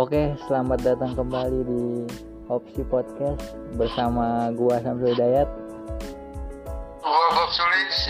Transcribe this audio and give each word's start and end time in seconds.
Oke, 0.00 0.32
selamat 0.48 0.80
datang 0.80 1.12
kembali 1.12 1.60
di 1.60 1.84
Opsi 2.48 2.80
Podcast 2.88 3.52
bersama 3.76 4.48
gua 4.56 4.80
Samsul 4.80 5.12
Dayat. 5.12 5.44
Gua 7.04 7.26
Bob 7.36 7.50
Sulis. 7.52 8.00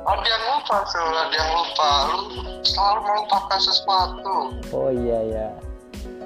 Ada 0.00 0.24
yang 0.24 0.44
lupa, 0.48 0.80
Sul. 0.88 1.04
Ada 1.04 1.36
yang 1.36 1.52
lupa. 1.52 1.90
Lu 2.08 2.20
selalu 2.64 3.00
melupakan 3.12 3.60
sesuatu. 3.60 4.36
Oh 4.72 4.88
iya 4.88 5.20
ya. 5.28 5.48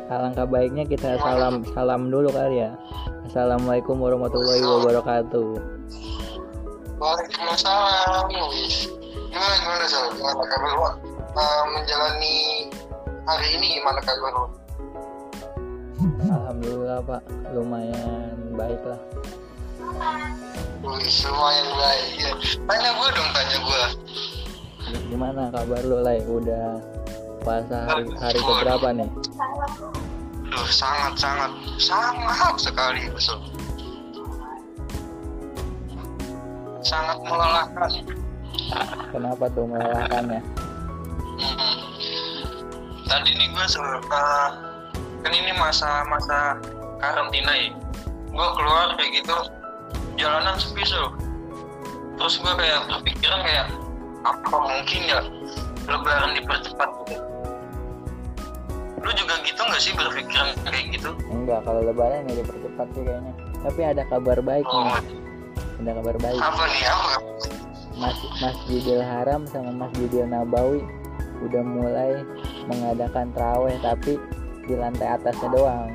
Alangkah 0.07 0.47
baiknya 0.47 0.87
kita 0.87 1.19
salam 1.19 1.67
salam 1.75 2.15
dulu 2.15 2.31
kali 2.31 2.63
ya. 2.63 2.79
Assalamualaikum 3.27 3.99
warahmatullahi 3.99 4.63
wabarakatuh. 4.63 5.51
Waalaikumsalam. 7.03 8.31
Gimana, 8.31 9.55
gimana, 9.59 9.85
Sul? 9.91 10.15
Gimana 10.15 10.47
kabar 10.47 10.73
lu? 10.79 10.87
Uh, 11.35 11.63
menjalani 11.75 12.64
hari 13.25 13.47
ini 13.57 13.81
gimana 13.81 14.01
kabar 14.05 14.33
lu? 14.37 14.47
Alhamdulillah 16.25 17.01
Pak, 17.05 17.23
lumayan 17.57 18.37
baik 18.57 18.83
lah. 18.85 19.01
Wih, 20.85 21.17
lumayan 21.25 21.69
baik. 21.81 22.09
Ya. 22.21 22.33
Tanya 22.69 22.91
gue 22.93 23.09
dong, 23.17 23.31
tanya 23.33 23.57
gue. 23.57 23.83
Gimana 25.09 25.43
kabar 25.49 25.81
lu 25.81 25.99
Lai? 26.05 26.21
Udah 26.29 26.77
puasa 27.41 27.89
hari 27.89 28.05
hari 28.21 28.41
keberapa 28.41 28.89
nih? 28.93 29.11
Duh, 30.53 30.69
sangat, 30.69 31.17
sangat, 31.17 31.51
sangat 31.81 32.55
sekali, 32.61 33.09
Sul. 33.17 33.41
Sangat 36.85 37.17
melelahkan. 37.25 37.91
Kenapa 39.09 39.45
tuh 39.57 39.65
melelahkannya? 39.65 40.41
Hmm. 40.45 40.64
Tadi 43.15 43.31
nih 43.31 43.47
gue 43.55 43.63
uh, 43.79 44.51
kan 45.23 45.31
ini 45.31 45.55
masa-masa 45.55 46.59
karantina 46.99 47.55
ya. 47.55 47.71
Gue 48.35 48.49
keluar 48.59 48.99
kayak 48.99 49.23
gitu, 49.23 49.39
jalanan 50.19 50.59
sepi 50.59 50.83
so. 50.83 51.15
Terus 52.19 52.43
gue 52.43 52.53
kayak 52.59 52.91
berpikiran 52.91 53.41
kayak 53.47 53.67
apa 54.27 54.51
mungkin 54.51 55.01
ya 55.07 55.23
lebaran 55.87 56.35
dipercepat 56.35 56.91
gitu. 57.07 57.23
Lu 58.99 59.11
juga 59.15 59.35
gitu 59.47 59.63
nggak 59.63 59.79
sih 59.79 59.95
berpikiran 59.95 60.51
kayak 60.67 60.85
gitu? 60.99 61.15
Enggak, 61.31 61.63
kalau 61.63 61.87
lebaran 61.87 62.27
nggak 62.27 62.43
dipercepat 62.43 62.87
sih 62.99 63.03
kayaknya. 63.07 63.33
Tapi 63.63 63.81
ada 63.95 64.03
kabar 64.11 64.39
baik 64.43 64.67
Oh, 64.67 64.91
nih. 64.91 65.23
Ada 65.87 65.91
kabar 66.03 66.17
baik. 66.19 66.39
apa 66.43 66.63
nih 66.67 66.85
apa? 66.91 67.13
Mas 67.95 68.19
Masjidil 68.43 69.07
Haram 69.07 69.47
sama 69.47 69.71
Masjidil 69.71 70.27
Nabawi 70.27 70.83
udah 71.47 71.63
mulai 71.63 72.27
mengadakan 72.67 73.31
traweh 73.37 73.77
tapi 73.85 74.17
di 74.65 74.75
lantai 74.75 75.21
atasnya 75.21 75.49
doang. 75.53 75.93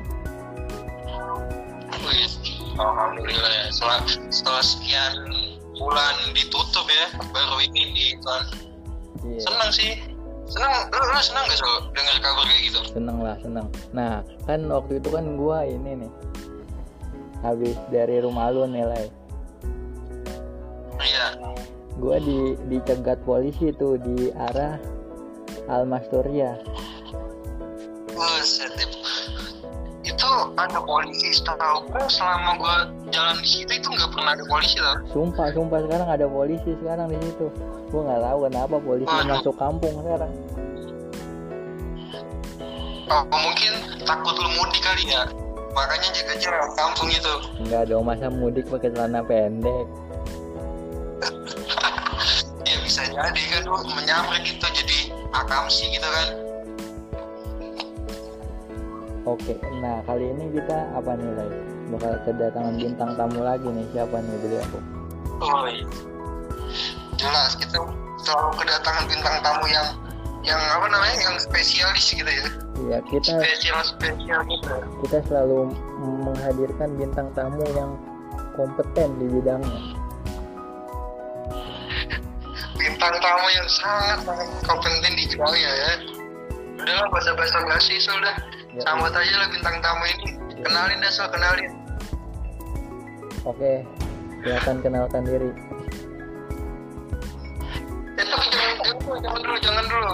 Alhamdulillah 2.80 3.52
ya. 3.52 3.66
Setelah, 3.68 3.98
setelah 4.32 4.62
sekian 4.64 5.14
bulan 5.76 6.16
ditutup 6.32 6.88
ya, 6.88 7.06
baru 7.28 7.56
ini 7.60 7.82
di 7.92 8.06
Iya, 9.20 9.36
senang 9.44 9.68
sih. 9.68 9.92
Senang, 10.48 10.88
lu, 10.90 10.98
lu 10.98 11.20
senang 11.20 11.44
gak 11.44 11.60
so 11.60 11.68
dengar 11.92 12.16
kabar 12.24 12.44
kayak 12.48 12.62
gitu? 12.72 12.80
seneng 12.96 13.18
lah 13.20 13.36
seneng. 13.44 13.68
Nah 13.92 14.24
kan 14.48 14.64
waktu 14.66 14.98
itu 14.98 15.08
kan 15.12 15.36
gua 15.36 15.62
ini 15.62 16.04
nih 16.04 16.12
habis 17.44 17.76
dari 17.92 18.18
rumah 18.24 18.48
lu 18.50 18.64
nih 18.64 18.82
Lai. 18.88 19.06
Iya. 21.04 21.26
Gua 22.00 22.16
di 22.16 22.56
dicegat 22.72 23.20
polisi 23.28 23.70
tuh 23.76 24.00
di 24.00 24.32
arah 24.32 24.80
Buset, 28.10 28.72
Dip. 28.76 28.92
itu 30.00 30.30
ada 30.56 30.80
polisi 30.80 31.28
setahu 31.36 31.84
gue 31.86 32.04
selama 32.08 32.56
gue 32.56 32.76
jalan 33.12 33.36
di 33.36 33.48
situ 33.48 33.72
itu 33.76 33.88
nggak 33.88 34.10
pernah 34.10 34.32
ada 34.32 34.44
polisi 34.48 34.76
tau 34.80 34.96
Sumpah 35.12 35.48
sumpah 35.52 35.78
sekarang 35.84 36.08
ada 36.08 36.26
polisi 36.26 36.70
sekarang 36.80 37.12
di 37.12 37.18
situ. 37.20 37.46
Gua 37.92 38.00
nggak 38.08 38.22
tahu 38.24 38.38
kenapa 38.48 38.76
polisi 38.80 39.12
Waduh. 39.12 39.28
masuk 39.28 39.54
kampung 39.60 39.92
sekarang. 40.00 40.32
oh, 43.10 43.22
mungkin 43.28 43.72
takut 44.06 44.34
lu 44.38 44.48
mudik 44.56 44.80
kali 44.80 45.04
ya 45.04 45.26
makanya 45.70 46.08
jaga 46.14 46.34
jarak 46.38 46.70
kampung 46.74 47.10
itu 47.10 47.34
Nggak 47.66 47.82
dong 47.90 48.02
masa 48.06 48.26
mudik 48.30 48.66
pakai 48.66 48.90
celana 48.90 49.20
pendek. 49.22 49.86
ya 52.66 52.76
bisa 52.80 53.02
jadi 53.04 53.42
kan 53.50 53.62
lu 53.66 53.78
menyamar 53.94 54.38
gitu 54.42 54.62
jadi 54.64 54.98
akamsi 55.34 55.84
gitu 55.94 56.08
kan 56.08 56.28
Oke, 59.28 59.52
nah 59.84 60.00
kali 60.08 60.32
ini 60.32 60.48
kita 60.48 60.96
apa 60.96 61.12
nih 61.12 61.28
Lai? 61.36 61.52
Bakal 61.92 62.24
kedatangan 62.24 62.74
bintang 62.80 63.12
tamu 63.20 63.44
lagi 63.44 63.68
nih 63.68 63.84
siapa 63.92 64.16
nih 64.16 64.36
beliau? 64.40 64.80
oh 65.40 65.64
iya. 65.68 65.84
jelas 67.16 67.56
kita 67.56 67.80
selalu 68.20 68.48
kedatangan 68.60 69.04
bintang 69.08 69.36
tamu 69.40 69.66
yang 69.68 69.88
yang 70.40 70.60
apa 70.72 70.86
namanya 70.88 71.16
yang 71.20 71.36
spesialis 71.36 72.12
gitu 72.12 72.28
ya 72.28 72.46
Iya 72.80 72.98
kita 73.12 73.44
spesial 73.44 73.80
spesial 73.84 74.40
gitu 74.48 74.72
kita 75.04 75.18
selalu 75.28 75.68
menghadirkan 76.00 76.96
bintang 76.96 77.28
tamu 77.36 77.60
yang 77.76 77.92
kompeten 78.56 79.20
di 79.20 79.26
bidangnya. 79.28 79.99
Bintang 83.00 83.16
tamu 83.24 83.48
yang 83.56 83.64
sangat 83.72 84.18
sangat 84.28 84.48
kompeten 84.68 85.16
di 85.16 85.24
bidangnya 85.24 85.72
ya. 85.72 85.92
Udahlah 86.84 87.08
bahasa 87.08 87.32
bahasa 87.32 87.58
basi 87.64 87.96
sudah 87.96 88.36
Ya, 88.76 88.84
sambut 88.84 89.08
aja 89.16 89.34
lah 89.40 89.48
bintang 89.48 89.80
tamu 89.80 90.04
ini. 90.04 90.28
Kenalin 90.60 91.00
dah 91.00 91.08
so 91.08 91.24
kenalin. 91.32 91.72
Oke, 93.48 93.88
silakan 94.44 94.76
kenalkan 94.84 95.24
diri. 95.24 95.48
eh 98.20 98.26
tapi 98.28 98.46
jangan 98.52 98.76
jangan 98.84 99.16
jangan 99.24 99.40
dulu 99.48 99.56
jangan 99.64 99.84
dulu. 99.88 100.12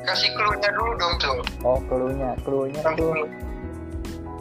Kasih 0.00 0.30
clue-nya 0.32 0.70
dulu 0.72 0.90
dong 0.96 1.14
tuh 1.20 1.36
Oh, 1.62 1.78
cluenya, 1.84 2.32
cluenya 2.40 2.80
tuh, 2.96 3.12
clue. 3.12 3.28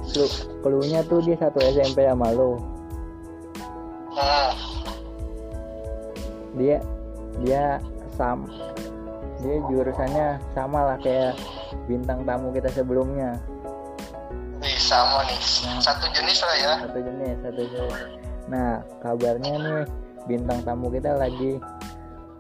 clue, 0.08 0.30
cluenya 0.64 1.00
tuh 1.06 1.20
dia 1.28 1.36
satu 1.36 1.60
SMP 1.60 2.08
sama 2.08 2.32
lo. 2.32 2.56
nah 4.16 4.56
Dia, 6.56 6.80
dia 7.44 7.80
sam, 8.16 8.48
dia 9.40 9.56
jurusannya 9.72 10.40
sama 10.52 10.94
lah 10.94 10.98
kayak 11.00 11.40
bintang 11.88 12.28
tamu 12.28 12.52
kita 12.52 12.68
sebelumnya. 12.72 13.40
nih 14.60 14.76
sama 14.76 15.24
nih. 15.24 15.40
Nah. 15.40 15.80
satu 15.80 16.06
jenis 16.12 16.40
lah 16.44 16.58
ya. 16.60 16.74
Satu 16.84 17.00
jenis 17.00 17.36
satu 17.40 17.64
jenis. 17.64 18.00
Nah 18.52 18.84
kabarnya 19.00 19.54
nih 19.56 19.82
bintang 20.28 20.60
tamu 20.68 20.92
kita 20.92 21.16
lagi 21.16 21.64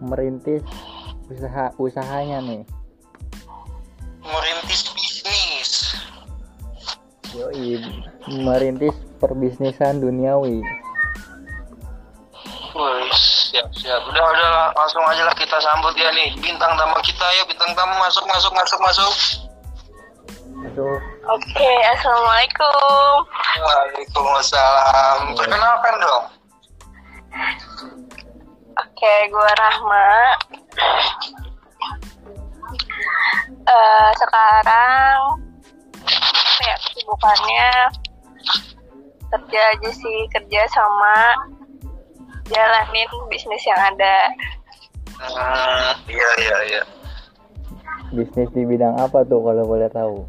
merintis 0.03 0.63
usaha 1.31 1.71
usahanya 1.79 2.43
nih. 2.43 2.61
Merintis 4.19 4.81
bisnis. 4.91 5.71
Yoi 7.31 7.79
merintis 8.43 8.95
perbisnisan 9.23 10.03
duniawi. 10.03 10.59
Wih, 12.79 13.08
siap 13.59 13.67
siap 13.75 14.01
udah 14.07 14.23
udah 14.23 14.51
langsung 14.71 15.03
aja 15.03 15.27
lah 15.27 15.35
kita 15.35 15.59
sambut 15.59 15.91
ya 15.99 16.07
nih 16.15 16.31
bintang 16.39 16.79
tamu 16.79 16.95
kita 17.03 17.27
ya 17.35 17.43
bintang 17.43 17.75
tamu 17.75 17.91
masuk 17.99 18.23
masuk 18.23 18.51
masuk 18.55 18.79
masuk 18.79 19.13
Oke, 21.29 21.71
assalamualaikum. 21.95 23.15
Waalaikumsalam. 23.63 25.35
Perkenalkan 25.39 25.95
dong. 26.03 26.25
Oke, 28.75 29.13
gue 29.31 29.51
Rahma. 29.56 30.07
Eh, 33.69 34.09
sekarang 34.19 35.19
ya 36.59 36.75
kesibukannya 36.75 37.71
kerja 39.31 39.62
aja 39.77 39.89
sih 39.95 40.19
kerja 40.33 40.62
sama 40.75 41.17
jalanin 42.50 43.10
bisnis 43.30 43.63
yang 43.66 43.80
ada. 43.80 44.16
Hmm, 45.19 45.92
iya 46.07 46.30
iya 46.42 46.57
iya. 46.69 46.84
bisnis 48.10 48.50
di 48.57 48.66
bidang 48.66 48.98
apa 48.98 49.22
tuh 49.28 49.38
kalau 49.44 49.68
boleh 49.69 49.92
tahu 49.94 50.25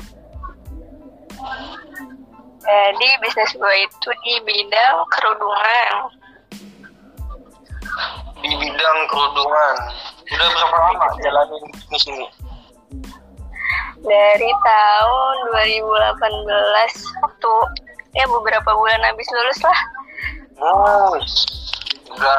Jadi 2.71 3.09
bisnis 3.25 3.51
gue 3.57 3.75
itu 3.83 4.11
di 4.23 4.35
bidang 4.47 4.97
kerudungan. 5.11 5.95
Di 8.45 8.51
bidang 8.63 8.99
kerudungan. 9.11 9.77
Udah 10.31 10.49
berapa 10.55 10.77
lama 10.79 11.07
jalanin 11.19 11.65
bisnis 11.75 12.05
ini? 12.07 12.27
Dari 14.07 14.51
tahun 14.63 15.37
2018 15.51 17.27
waktu 17.27 17.55
ya 18.15 18.25
beberapa 18.31 18.71
bulan 18.71 19.03
habis 19.03 19.29
lulus 19.35 19.61
lah. 19.67 19.81
Oh, 20.63 21.19
udah 22.11 22.39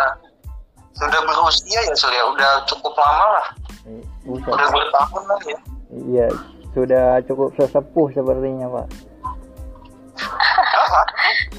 sudah 0.95 1.21
berusia 1.23 1.79
ya 1.87 1.95
Sul 1.95 2.13
ya 2.13 2.23
udah 2.27 2.51
cukup 2.67 2.93
lama 2.95 3.27
lah 3.39 3.47
Eh, 3.81 4.03
udah 4.29 4.67
bertahun 4.69 5.23
lah 5.25 5.39
ya 5.49 5.59
iya 6.07 6.27
sudah 6.71 7.19
cukup 7.25 7.49
sesepuh 7.57 8.07
sepertinya 8.13 8.67
pak 8.69 8.87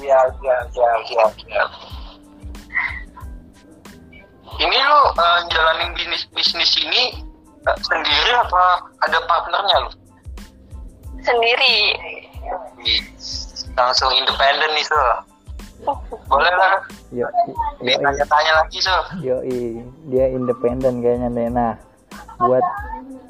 Iya, 0.03 0.19
iya, 0.43 0.57
iya, 0.75 0.89
iya, 1.09 1.25
iya. 1.47 1.63
Ini 4.61 4.77
lu 4.77 5.01
eh, 5.17 5.39
jalanin 5.49 5.89
bisnis 5.97 6.23
bisnis 6.35 6.71
ini 6.77 7.23
eh, 7.65 7.77
sendiri 7.81 8.31
apa 8.37 8.87
ada 9.01 9.17
partnernya 9.25 9.77
lu? 9.87 9.91
Sendiri. 11.23 11.75
Langsung 13.73 14.11
independen 14.13 14.71
nih 14.77 14.85
so. 14.85 15.01
Boleh 16.27 16.53
lah. 16.55 16.81
yo 17.13 17.27
Dia 17.83 17.97
tanya-tanya 17.99 18.51
lagi 18.63 18.79
so. 18.81 18.95
yo 19.21 19.39
dia 20.09 20.25
independen 20.31 21.03
kayaknya 21.03 21.29
deh 21.29 21.49
nah 21.51 21.73
buat 22.41 22.65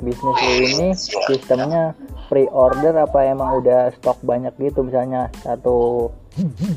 bisnis 0.03 0.38
lu 0.41 0.53
ini 0.63 0.89
sistemnya 1.27 1.95
pre 2.27 2.47
order 2.51 2.95
apa 2.97 3.29
emang 3.29 3.61
udah 3.63 3.91
stok 4.00 4.19
banyak 4.23 4.51
gitu 4.59 4.83
misalnya 4.83 5.31
satu 5.44 6.09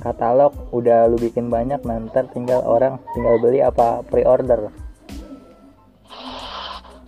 katalog 0.04 0.52
udah 0.70 1.08
lu 1.08 1.16
bikin 1.16 1.48
banyak 1.48 1.80
nanti 1.86 2.20
tinggal 2.34 2.60
orang 2.66 3.00
tinggal 3.16 3.40
beli 3.40 3.64
apa 3.64 4.04
pre 4.06 4.22
order 4.26 4.70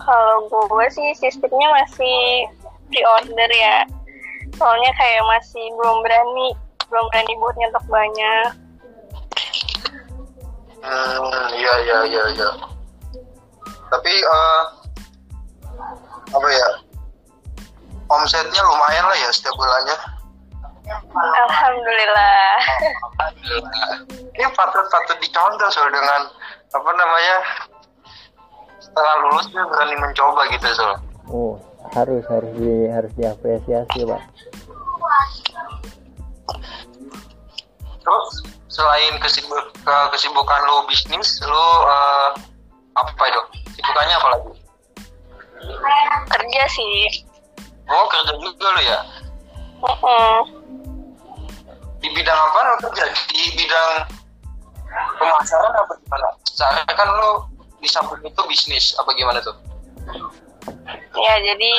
Kalau 0.09 0.49
gue 0.49 0.87
sih 0.89 1.13
sistemnya 1.21 1.69
masih 1.85 2.49
pre-order 2.89 3.51
ya. 3.53 3.85
Soalnya 4.57 4.89
kayak 4.97 5.21
masih 5.29 5.65
belum 5.77 6.01
berani, 6.01 6.49
belum 6.89 7.05
berani 7.13 7.33
buat 7.41 7.55
nyetok 7.57 7.85
banyak. 7.89 8.49
Hmm, 10.79 11.49
iya, 11.53 11.75
iya, 11.85 11.99
iya, 12.09 12.23
iya. 12.33 12.51
Tapi 13.89 14.13
eh 14.13 14.63
apa 16.33 16.49
ya? 16.49 16.69
Omsetnya 18.09 18.63
lumayan 18.65 19.05
lah 19.05 19.19
ya 19.21 19.31
setiap 19.33 19.53
bulannya. 19.61 19.97
Alhamdulillah. 21.13 22.57
Alhamdulillah. 23.21 23.93
Ini 24.33 24.49
patut-patut 24.57 25.19
dicontoh 25.21 25.69
soal 25.69 25.93
dengan 25.93 26.33
apa 26.73 26.91
namanya 26.97 27.37
setelah 28.89 29.15
lulus 29.25 29.47
dia 29.53 29.65
berani 29.65 29.97
mencoba 30.01 30.43
gitu 30.53 30.69
so. 30.77 30.89
oh 31.33 31.55
harus 31.97 32.25
harus 32.29 32.53
di 32.57 32.89
harus 32.89 33.13
diapresiasi 33.17 34.05
pak 34.05 34.23
Terus 38.09 38.29
selain 38.73 39.21
kesibuk 39.21 39.69
ke- 39.85 40.09
kesibukan 40.17 40.61
lo 40.65 40.89
bisnis, 40.89 41.45
lo 41.45 41.85
eh, 41.85 42.29
apa 42.97 43.23
itu? 43.29 43.43
Kesibukannya 43.69 44.15
apa 44.17 44.29
lagi? 44.33 44.53
Kerja 46.33 46.63
sih. 46.73 47.29
Oh 47.93 48.09
kerja 48.09 48.33
juga 48.41 48.67
lo 48.73 48.81
ya? 48.81 48.99
Mm-mm. 49.85 50.37
Di 52.01 52.09
bidang 52.17 52.39
apa 52.41 52.59
lo 52.65 52.75
kerja? 52.89 53.13
Di 53.29 53.43
bidang 53.61 53.93
pemasaran 55.21 55.73
apa 55.77 55.93
gimana? 56.01 56.29
Secara 56.49 56.81
kan 56.89 57.13
lo 57.13 57.45
di 57.85 57.89
samping 57.93 58.25
itu 58.25 58.43
bisnis 58.49 58.97
apa 58.97 59.13
gimana 59.21 59.45
tuh? 59.45 59.53
Ya 61.13 61.35
jadi 61.45 61.75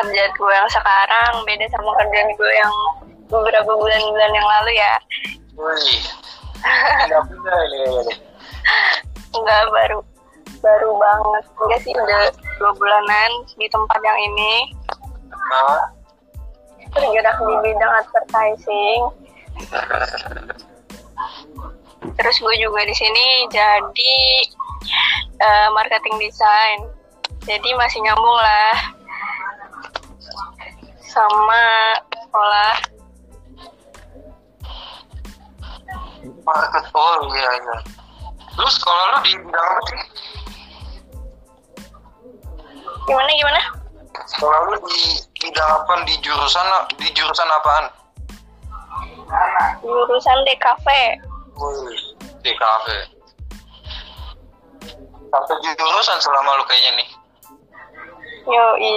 kerja 0.00 0.24
gue 0.32 0.52
yang 0.56 0.70
sekarang 0.72 1.44
beda 1.44 1.68
sama 1.76 1.92
kerjaan 2.00 2.32
gue 2.40 2.52
yang 2.56 2.74
beberapa 3.28 3.72
bulan-bulan 3.72 4.32
yang 4.32 4.48
lalu 4.58 4.70
ya. 4.76 4.94
Wih, 5.56 6.00
ini. 7.76 8.14
Enggak 9.36 9.62
baru 9.70 9.98
baru 10.58 10.90
banget. 10.96 11.44
Enggak 11.60 11.80
sih 11.84 11.92
udah 11.94 12.22
dua 12.58 12.72
bulanan 12.74 13.30
di 13.54 13.66
tempat 13.70 14.00
yang 14.02 14.18
ini. 14.32 14.54
Nah, 15.30 15.98
Bergerak 16.88 17.36
di 17.44 17.54
bidang 17.68 17.92
advertising. 18.00 19.00
Terus 22.16 22.36
gue 22.40 22.54
juga 22.56 22.80
di 22.88 22.94
sini 22.96 23.26
jadi 23.52 24.16
eh, 25.36 25.68
marketing 25.76 26.16
design. 26.16 26.78
Jadi 27.44 27.70
masih 27.76 28.00
nyambung 28.04 28.38
lah 28.40 28.76
sama 31.00 31.62
sekolah. 32.12 32.97
Market 36.44 36.84
oh 36.94 37.16
iya 37.34 37.50
iya. 37.58 37.76
Lu 38.58 38.66
sekolah 38.66 39.04
lu 39.14 39.18
di 39.22 39.32
bidang 39.38 39.66
apa 39.66 39.80
sih? 39.86 40.00
Gimana 43.06 43.30
gimana? 43.38 43.62
Sekolah 44.26 44.58
lu 44.66 44.76
di 44.88 45.00
bidang 45.38 45.70
apa? 45.82 45.92
Di 46.04 46.14
jurusan 46.20 46.66
di 46.98 47.08
jurusan 47.14 47.48
apaan? 47.48 47.86
Jurusan 49.84 50.38
DKV. 50.48 50.86
Kafe. 52.48 52.98
Satu 55.28 55.54
jurusan 55.60 56.18
selama 56.24 56.56
lu 56.56 56.64
kayaknya 56.64 56.90
nih. 56.96 57.08
Yoi. 58.48 58.92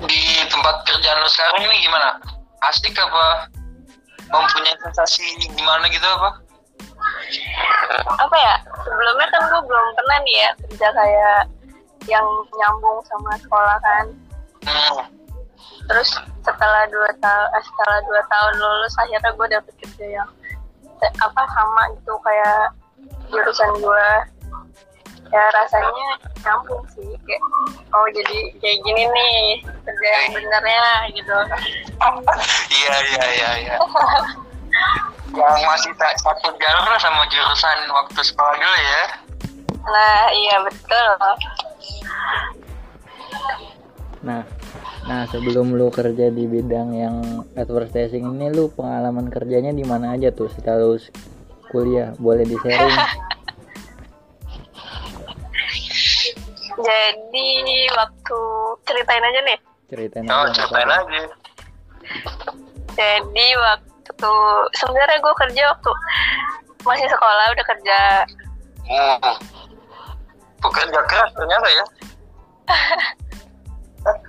Di 0.00 0.22
tempat 0.48 0.76
kerjaan 0.88 1.18
lu 1.20 1.28
sekarang 1.28 1.68
ini 1.68 1.76
gimana? 1.84 2.16
Asik 2.64 2.96
apa? 2.96 3.48
Mempunyai 4.30 4.76
sensasi 4.80 5.24
gimana 5.56 5.84
gitu 5.90 6.06
apa? 6.06 6.40
Apa 8.06 8.36
ya? 8.36 8.54
Sebelumnya 8.86 9.26
kan 9.32 9.42
gue 9.50 9.60
belum 9.66 9.86
pernah 9.96 10.18
nih 10.22 10.36
ya 10.36 10.50
kerja 10.64 10.88
kayak 10.94 11.40
yang 12.08 12.26
nyambung 12.56 13.00
sama 13.08 13.36
sekolah 13.40 13.76
kan. 13.82 14.04
Hmm. 14.64 15.04
Terus 15.90 16.10
setelah 16.46 16.86
dua 16.88 17.10
tahun, 17.18 17.48
setelah 17.60 17.98
dua 18.06 18.22
tahun 18.30 18.52
lulus 18.56 18.94
akhirnya 19.00 19.30
gue 19.34 19.46
dapet 19.50 19.74
kerja 19.84 20.06
yang 20.22 20.30
se- 21.00 21.16
apa 21.20 21.42
sama 21.52 21.82
gitu 21.98 22.14
kayak 22.22 22.64
jurusan 23.28 23.72
gue. 23.82 24.10
Ya 25.30 25.44
rasanya 25.54 26.08
nyambung 26.42 26.82
sih 26.90 27.06
kayak 27.22 27.42
oh 27.94 28.06
jadi 28.10 28.38
kayak 28.58 28.78
gini 28.82 29.02
nih 29.06 29.38
kerja 29.86 30.08
yang 30.10 30.30
benernya 30.34 30.86
gitu. 31.14 31.36
Iya 32.74 32.94
iya 33.14 33.24
iya 33.38 33.50
iya. 33.62 33.74
Yang 35.30 35.58
masih 35.62 35.92
tak 35.94 36.18
satu 36.18 36.50
jalur 36.58 36.86
lah 36.90 36.98
sama 36.98 37.22
jurusan 37.30 37.78
waktu 37.94 38.20
sekolah 38.26 38.54
dulu 38.58 38.78
ya. 38.82 39.02
Nah 39.86 40.22
iya 40.34 40.56
betul. 40.66 41.10
Nah, 44.20 44.44
nah 45.08 45.24
sebelum 45.32 45.72
lu 45.72 45.88
kerja 45.88 46.28
di 46.28 46.44
bidang 46.44 46.92
yang 46.92 47.16
advertising 47.56 48.28
ini, 48.36 48.52
lu 48.52 48.68
pengalaman 48.68 49.32
kerjanya 49.32 49.72
di 49.72 49.80
mana 49.80 50.12
aja 50.12 50.28
tuh 50.28 50.52
setelah 50.52 50.92
lu 50.92 51.00
kuliah? 51.72 52.12
Boleh 52.20 52.44
di 52.44 52.58
Jadi 56.80 57.48
waktu 57.94 58.40
ceritain 58.88 59.24
aja 59.24 59.40
nih. 59.44 59.58
Ceritain 59.90 60.24
Oh 60.28 60.32
aja. 60.32 60.48
nggak 60.48 60.54
ceritain 60.56 60.90
aja. 60.90 61.22
Jadi 62.94 63.46
waktu 63.56 64.32
sebenarnya 64.76 65.18
gue 65.22 65.34
kerja 65.46 65.62
waktu 65.72 65.90
masih 66.84 67.06
sekolah 67.08 67.44
udah 67.52 67.66
kerja. 67.66 67.98
Hmm. 68.90 69.36
Pekerja 70.60 71.00
keras 71.06 71.30
ternyata 71.36 71.68
ya. 71.68 71.84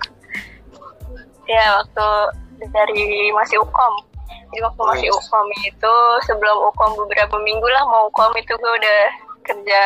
Ya 1.50 1.82
waktu 1.82 2.08
dari 2.70 3.34
masih 3.34 3.60
ukom. 3.66 3.94
Jadi 4.30 4.62
waktu 4.62 4.82
masih 4.94 5.08
ukom 5.10 5.46
itu 5.66 5.94
sebelum 6.22 6.54
ukom 6.70 6.94
beberapa 7.02 7.34
minggu 7.42 7.66
lah 7.66 7.82
mau 7.82 8.06
ukom 8.08 8.30
itu 8.38 8.54
gue 8.54 8.72
udah 8.78 9.02
kerja. 9.42 9.84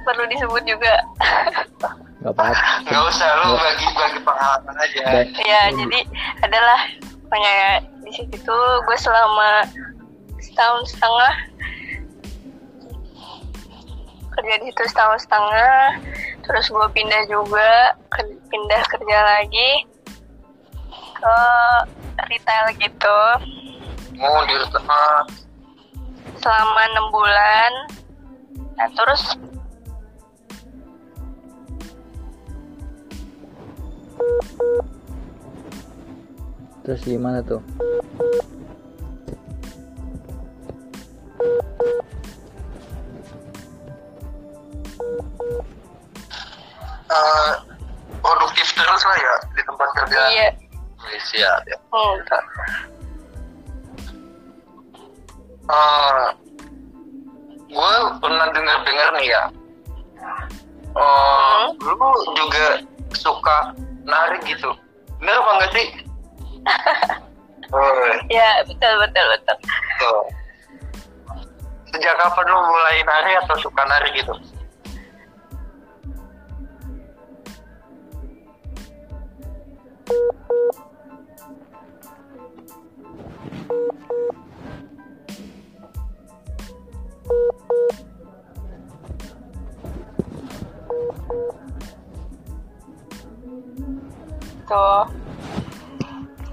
Perlu 0.00 0.24
disebut 0.26 0.62
juga. 0.64 0.94
Gak 2.20 2.32
apa-apa. 2.32 2.84
Gak 2.84 3.02
usah 3.08 3.28
lu 3.40 3.56
bagi-bagi 3.56 4.20
pengalaman 4.20 4.74
aja. 4.76 5.00
Dan- 5.06 5.32
ya 5.40 5.62
jadi 5.72 6.00
adalah 6.42 6.80
kayak 7.30 7.74
di 8.02 8.12
situ 8.12 8.56
gue 8.84 8.96
selama 8.98 9.64
setahun 10.42 10.82
setengah 10.90 11.34
kerja 14.34 14.54
di 14.58 14.66
situ 14.68 14.82
setahun 14.90 15.20
setengah 15.22 15.94
terus 16.42 16.66
gue 16.66 16.86
pindah 16.90 17.22
juga 17.30 17.94
ke- 18.10 18.40
pindah 18.50 18.82
kerja 18.90 19.18
lagi 19.22 19.70
ke 21.14 21.36
retail 22.26 22.66
gitu 22.82 23.20
Mau 24.20 24.44
di 24.44 24.52
rumah. 24.52 25.24
Selama 26.44 26.80
enam 26.92 27.06
bulan. 27.08 27.72
Nah, 28.76 28.88
terus 28.92 29.22
Terus 36.84 37.00
gimana 37.04 37.40
tuh? 37.44 37.60
Uh, 47.10 47.52
produktif 48.20 48.68
terus 48.76 49.02
lah 49.04 49.16
ya 49.16 49.34
di 49.56 49.62
tempat 49.64 49.88
kerja. 49.96 50.20
Iya. 50.28 50.48
Malaysia 51.00 51.52
ya. 51.64 51.76
Oh, 51.96 52.20
enggak 55.70 56.28
gue 57.70 57.94
pernah 58.18 58.46
dengar 58.50 58.78
dengar 58.82 59.08
nih 59.14 59.26
ya. 59.30 59.44
Eh, 60.90 61.62
lu 61.86 62.10
juga 62.34 62.82
suka 63.14 63.70
nari 64.02 64.42
gitu. 64.42 64.74
Bener 65.22 65.38
apa 65.38 65.50
enggak 65.54 65.72
sih? 65.78 65.86
Oh, 67.70 68.10
ya 68.34 68.66
betul 68.66 68.92
betul 69.06 69.24
betul. 69.38 69.56
Tuh. 70.02 70.22
Sejak 71.94 72.14
kapan 72.18 72.46
lu 72.50 72.58
mulai 72.58 73.02
nari 73.06 73.32
atau 73.46 73.56
suka 73.62 73.82
nari 73.86 74.10
gitu? 74.18 74.34
Tuh 94.70 95.02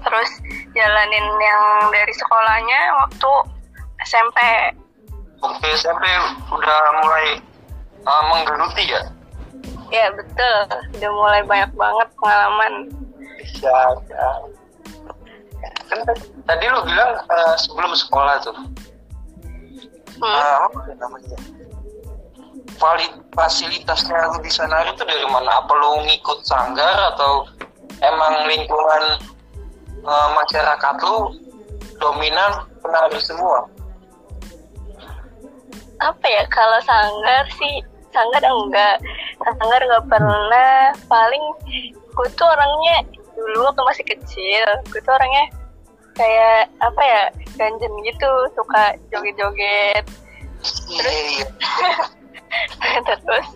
terus 0.02 0.30
jalanin 0.74 1.26
yang 1.38 1.62
dari 1.94 2.12
sekolahnya 2.18 2.80
waktu 3.06 3.30
SMP 4.02 4.38
Waktu 5.38 5.66
SMP 5.78 6.02
udah 6.50 6.80
mulai 6.98 7.38
uh, 8.02 8.22
menggeluti 8.26 8.90
ya? 8.90 9.02
ya 9.88 10.10
betul 10.12 10.58
udah 10.98 11.10
mulai 11.14 11.40
banyak 11.46 11.70
banget 11.78 12.08
pengalaman 12.18 12.72
ya. 13.62 13.78
Kan 15.88 15.98
tadi- 16.44 16.68
lu 16.68 16.80
bilang 16.84 17.12
uh, 17.32 17.54
sebelum 17.56 17.96
sekolah 17.96 18.36
tuh, 18.44 18.56
hmm. 20.20 20.22
uh, 20.22 20.56
apa 20.68 20.78
ya 20.90 20.94
namanya? 21.00 21.38
Valid 22.78 23.12
fasilitasnya 23.32 24.36
lu 24.36 24.38
bisa 24.44 24.68
nari 24.68 24.92
itu 24.92 25.02
dari 25.02 25.26
mana? 25.32 25.64
Apa 25.64 25.72
lu 25.72 26.04
ngikut 26.04 26.44
sanggar 26.44 27.16
atau 27.16 27.48
emang 28.02 28.34
lingkungan 28.46 29.02
uh, 30.04 30.28
masyarakat 30.36 30.94
lu 31.04 31.34
dominan 31.98 32.64
penari 32.80 33.18
semua? 33.18 33.66
apa 35.98 36.26
ya 36.30 36.46
kalau 36.54 36.78
sanggar 36.86 37.44
sih 37.58 37.82
sanggar 38.14 38.42
enggak 38.46 38.96
sanggar 39.42 39.82
nggak 39.82 40.06
pernah 40.06 40.94
paling 41.10 41.44
gue 41.90 42.28
tuh 42.38 42.46
orangnya 42.46 43.02
dulu 43.34 43.66
waktu 43.66 43.82
masih 43.82 44.04
kecil 44.06 44.66
gue 44.94 45.00
tuh 45.02 45.14
orangnya 45.14 45.50
kayak 46.14 46.70
apa 46.82 47.02
ya 47.02 47.22
ganjen 47.58 47.92
gitu 48.06 48.30
suka 48.54 48.94
joget-joget 49.10 50.06
Iya, 50.90 51.10
iya. 51.38 51.48
terus 53.06 53.48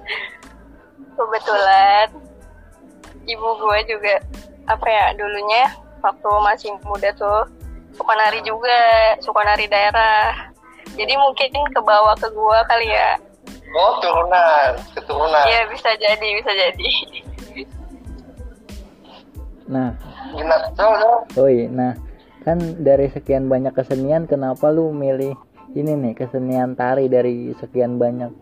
kebetulan 1.19 2.07
ibu 3.27 3.49
gue 3.59 3.79
juga 3.87 4.15
apa 4.67 4.87
ya 4.87 5.07
dulunya 5.19 5.71
waktu 6.03 6.31
masih 6.43 6.71
muda 6.87 7.11
tuh 7.15 7.47
suka 7.95 8.13
nari 8.17 8.41
juga 8.43 9.15
suka 9.21 9.41
nari 9.45 9.69
daerah. 9.69 10.51
Jadi 10.93 11.15
mungkin 11.17 11.51
ke 11.73 11.81
bawah 11.81 12.13
ke 12.19 12.29
gue 12.29 12.59
kali 12.69 12.89
ya. 12.91 13.17
Oh 13.73 13.97
turunan, 14.05 14.77
keturunan. 14.93 15.45
Iya 15.49 15.65
bisa 15.73 15.91
jadi 15.97 16.29
bisa 16.37 16.53
jadi. 16.53 16.89
Nah. 19.73 19.97
Oi 21.41 21.69
nah 21.69 21.97
kan 22.43 22.59
dari 22.83 23.07
sekian 23.07 23.47
banyak 23.47 23.71
kesenian 23.71 24.27
kenapa 24.27 24.69
lu 24.75 24.91
milih 24.91 25.39
ini 25.79 25.95
nih 25.95 26.13
kesenian 26.19 26.75
tari 26.75 27.07
dari 27.07 27.55
sekian 27.57 27.97
banyak 27.97 28.33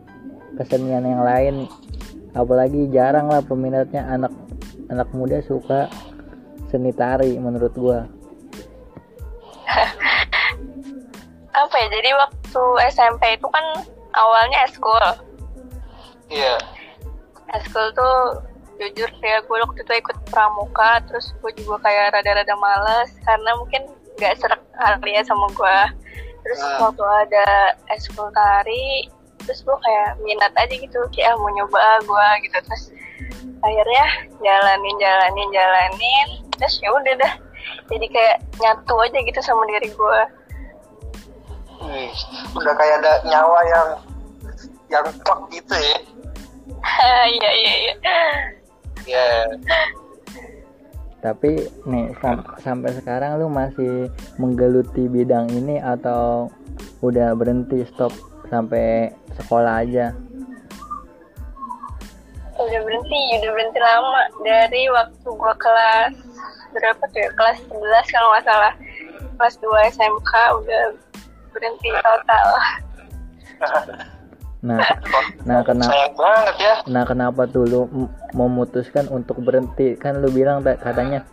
kesenian 0.58 1.06
yang 1.06 1.22
lain? 1.22 1.70
Apalagi 2.34 2.90
jarang 2.94 3.30
lah 3.30 3.42
peminatnya 3.42 4.06
anak 4.06 4.30
anak 4.90 5.08
muda 5.14 5.38
suka 5.46 5.86
seni 6.68 6.90
tari 6.90 7.38
menurut 7.38 7.72
gua 7.74 8.06
apa 11.50 11.74
ya 11.76 11.86
jadi 11.90 12.10
waktu 12.14 12.62
SMP 12.90 13.22
itu 13.36 13.46
kan 13.50 13.64
awalnya 14.14 14.66
eskul 14.66 15.02
Iya. 16.30 16.62
eskul 17.58 17.90
tuh 17.94 18.38
jujur 18.78 19.10
ya 19.20 19.42
gue 19.44 19.56
waktu 19.60 19.82
itu 19.82 19.92
ikut 19.98 20.16
pramuka 20.30 21.02
terus 21.10 21.34
gue 21.42 21.52
juga 21.58 21.84
kayak 21.84 22.16
rada-rada 22.16 22.54
males 22.56 23.10
karena 23.26 23.50
mungkin 23.58 23.82
nggak 24.16 24.38
serak 24.40 24.62
kali 24.78 25.18
ya 25.18 25.22
sama 25.26 25.50
gue 25.52 25.78
terus 26.40 26.60
Ah. 26.64 26.88
waktu 26.88 27.04
ada 27.28 27.46
eskul 27.92 28.30
tari 28.32 29.10
terus 29.44 29.60
gue 29.66 29.76
kayak 29.84 30.08
minat 30.24 30.52
aja 30.56 30.70
gitu 30.72 30.96
kayak 31.12 31.34
ah, 31.34 31.36
mau 31.36 31.50
nyoba 31.52 31.82
gue 32.06 32.28
gitu 32.48 32.56
terus 32.64 32.84
akhirnya 33.62 34.06
jalanin 34.40 34.96
jalanin 35.00 35.48
jalanin. 35.54 36.28
Terus 36.56 36.74
ya 36.80 36.90
udah 36.92 37.14
dah. 37.20 37.32
Jadi 37.90 38.06
kayak 38.08 38.36
nyatu 38.60 38.94
aja 39.00 39.18
gitu 39.20 39.40
sama 39.42 39.66
diri 39.68 39.90
gue 39.92 40.20
Wih, 41.80 42.12
udah 42.60 42.74
kayak 42.76 43.00
ada 43.00 43.12
nyawa 43.24 43.60
yang 43.64 43.88
yang 44.92 45.06
plak 45.24 45.40
gitu 45.48 45.74
ya. 45.74 45.98
iya 47.40 47.50
iya 47.50 47.72
iya. 47.76 47.94
Iya. 49.08 49.28
tapi 51.20 51.68
nih 51.84 52.16
sam- 52.20 52.48
sampai 52.64 52.96
sekarang 52.96 53.36
lu 53.36 53.52
masih 53.52 54.08
menggeluti 54.40 55.04
bidang 55.04 55.52
ini 55.52 55.76
atau 55.76 56.48
udah 57.04 57.36
berhenti 57.36 57.84
stop 57.92 58.12
sampai 58.48 59.12
sekolah 59.36 59.84
aja 59.84 60.16
udah 62.60 62.80
berhenti 62.84 63.22
udah 63.40 63.50
berhenti 63.50 63.80
lama. 63.80 64.22
Dari 64.44 64.82
waktu 64.92 65.28
gua 65.32 65.54
kelas 65.56 66.12
berapa 66.70 67.02
tuh 67.08 67.20
ya? 67.20 67.30
Kelas 67.34 67.56
11 67.66 68.14
kalau 68.14 68.28
nggak 68.30 68.46
salah. 68.46 68.72
Kelas 69.40 69.54
2 69.58 69.92
SMK 69.96 70.32
udah 70.60 70.82
berhenti 71.50 71.88
total. 71.98 72.46
Nah 74.60 74.76
nah 75.48 75.64
kenapa 75.64 75.88
Sayang 75.88 76.14
banget 76.20 76.56
ya. 76.60 76.74
nah 76.84 77.04
kenapa 77.08 77.48
tuh 77.48 77.64
lu 77.64 77.80
memutuskan 78.36 79.08
untuk 79.08 79.40
berhenti? 79.40 79.96
Kan 79.96 80.20
lu 80.20 80.28
bilang 80.28 80.60
ta- 80.60 80.76
katanya 80.76 81.24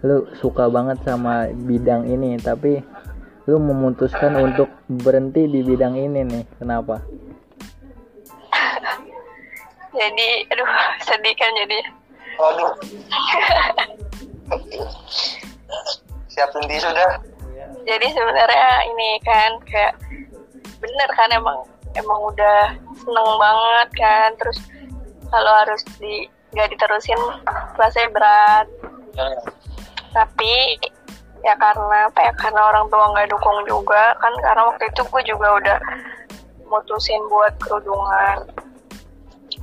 lu 0.00 0.24
suka 0.40 0.72
banget 0.72 0.96
sama 1.04 1.52
bidang 1.52 2.08
ini 2.08 2.40
tapi 2.40 2.80
lu 3.44 3.60
memutuskan 3.60 4.32
untuk 4.32 4.72
berhenti 4.88 5.44
di 5.44 5.60
bidang 5.60 5.92
ini 5.92 6.24
nih. 6.24 6.44
Kenapa 6.56 7.04
jadi 9.94 10.28
aduh 10.50 10.68
sedih 11.06 11.34
kan 11.34 11.50
jadi. 11.58 11.78
Waduh. 12.38 12.72
Siapin 16.30 16.64
tisu 16.66 16.90
dah. 16.94 17.18
jadi 17.86 18.06
sebenarnya 18.12 18.70
ini 18.92 19.10
kan 19.22 19.50
kayak 19.66 19.94
bener 20.82 21.08
kan 21.14 21.30
emang 21.30 21.58
emang 21.94 22.18
udah 22.30 22.74
seneng 23.02 23.30
banget 23.38 23.88
kan. 23.98 24.28
Terus 24.38 24.58
kalau 25.30 25.52
harus 25.64 25.82
di 25.98 26.26
nggak 26.54 26.70
diterusin 26.74 27.18
kelasnya 27.78 28.10
berat. 28.10 28.66
Tapi 30.10 30.78
ya 31.40 31.56
karena 31.56 32.10
apa 32.10 32.20
ya 32.20 32.32
karena 32.36 32.60
orang 32.68 32.86
tua 32.90 33.10
nggak 33.14 33.30
dukung 33.30 33.58
juga 33.66 34.14
kan. 34.18 34.32
Karena 34.42 34.62
waktu 34.70 34.84
itu 34.90 35.02
gue 35.06 35.22
juga 35.26 35.48
udah 35.62 35.78
mutusin 36.70 37.22
buat 37.26 37.54
kerudungan 37.58 38.46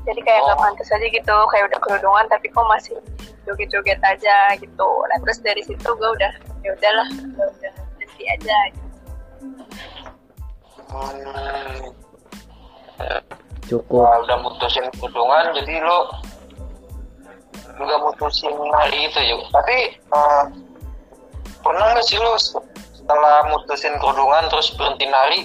jadi 0.08 0.20
kayak 0.24 0.42
nggak 0.48 0.58
Oh. 0.58 0.64
pantas 0.64 0.90
aja 0.96 1.08
gitu 1.12 1.38
kayak 1.52 1.66
udah 1.68 1.80
kerudungan 1.84 2.26
tapi 2.32 2.48
kok 2.48 2.66
masih 2.72 2.96
joget-joget 3.44 4.00
aja 4.00 4.56
gitu 4.56 4.90
nah 5.12 5.18
terus 5.20 5.40
dari 5.44 5.62
situ 5.68 5.84
gue 5.84 6.10
udah 6.16 6.34
ya 6.64 6.70
udahlah 6.72 7.08
udah 7.12 7.48
udah 7.52 7.74
berhenti 8.00 8.24
aja 8.32 8.58
gitu. 8.72 8.88
Hmm. 10.88 11.92
cukup 13.68 14.08
Wah, 14.08 14.24
udah 14.24 14.38
mutusin 14.40 14.88
kerudungan 14.96 15.46
jadi 15.60 15.84
lo 15.84 16.00
nggak 17.78 18.00
mutusin 18.02 18.56
nari 18.56 19.12
itu 19.12 19.20
yuk 19.28 19.44
tapi 19.52 20.00
eh, 20.00 20.44
pernah 21.62 21.94
nggak 21.94 22.08
sih 22.08 22.18
lo 22.18 22.40
setelah 22.40 23.52
mutusin 23.52 24.00
kerudungan 24.00 24.48
terus 24.48 24.72
berhenti 24.80 25.06
nari 25.12 25.40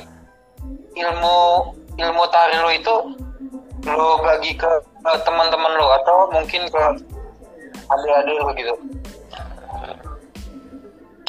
ilmu 0.94 1.38
ilmu 1.98 2.24
tari 2.30 2.56
lo 2.62 2.70
itu 2.70 2.94
lo 3.86 4.22
bagi 4.22 4.54
ke, 4.54 4.70
teman-teman 5.26 5.72
lo 5.74 5.86
atau 6.02 6.30
mungkin 6.30 6.62
ke 6.70 6.82
adik-adik 7.90 8.36
lo 8.38 8.50
gitu? 8.54 8.74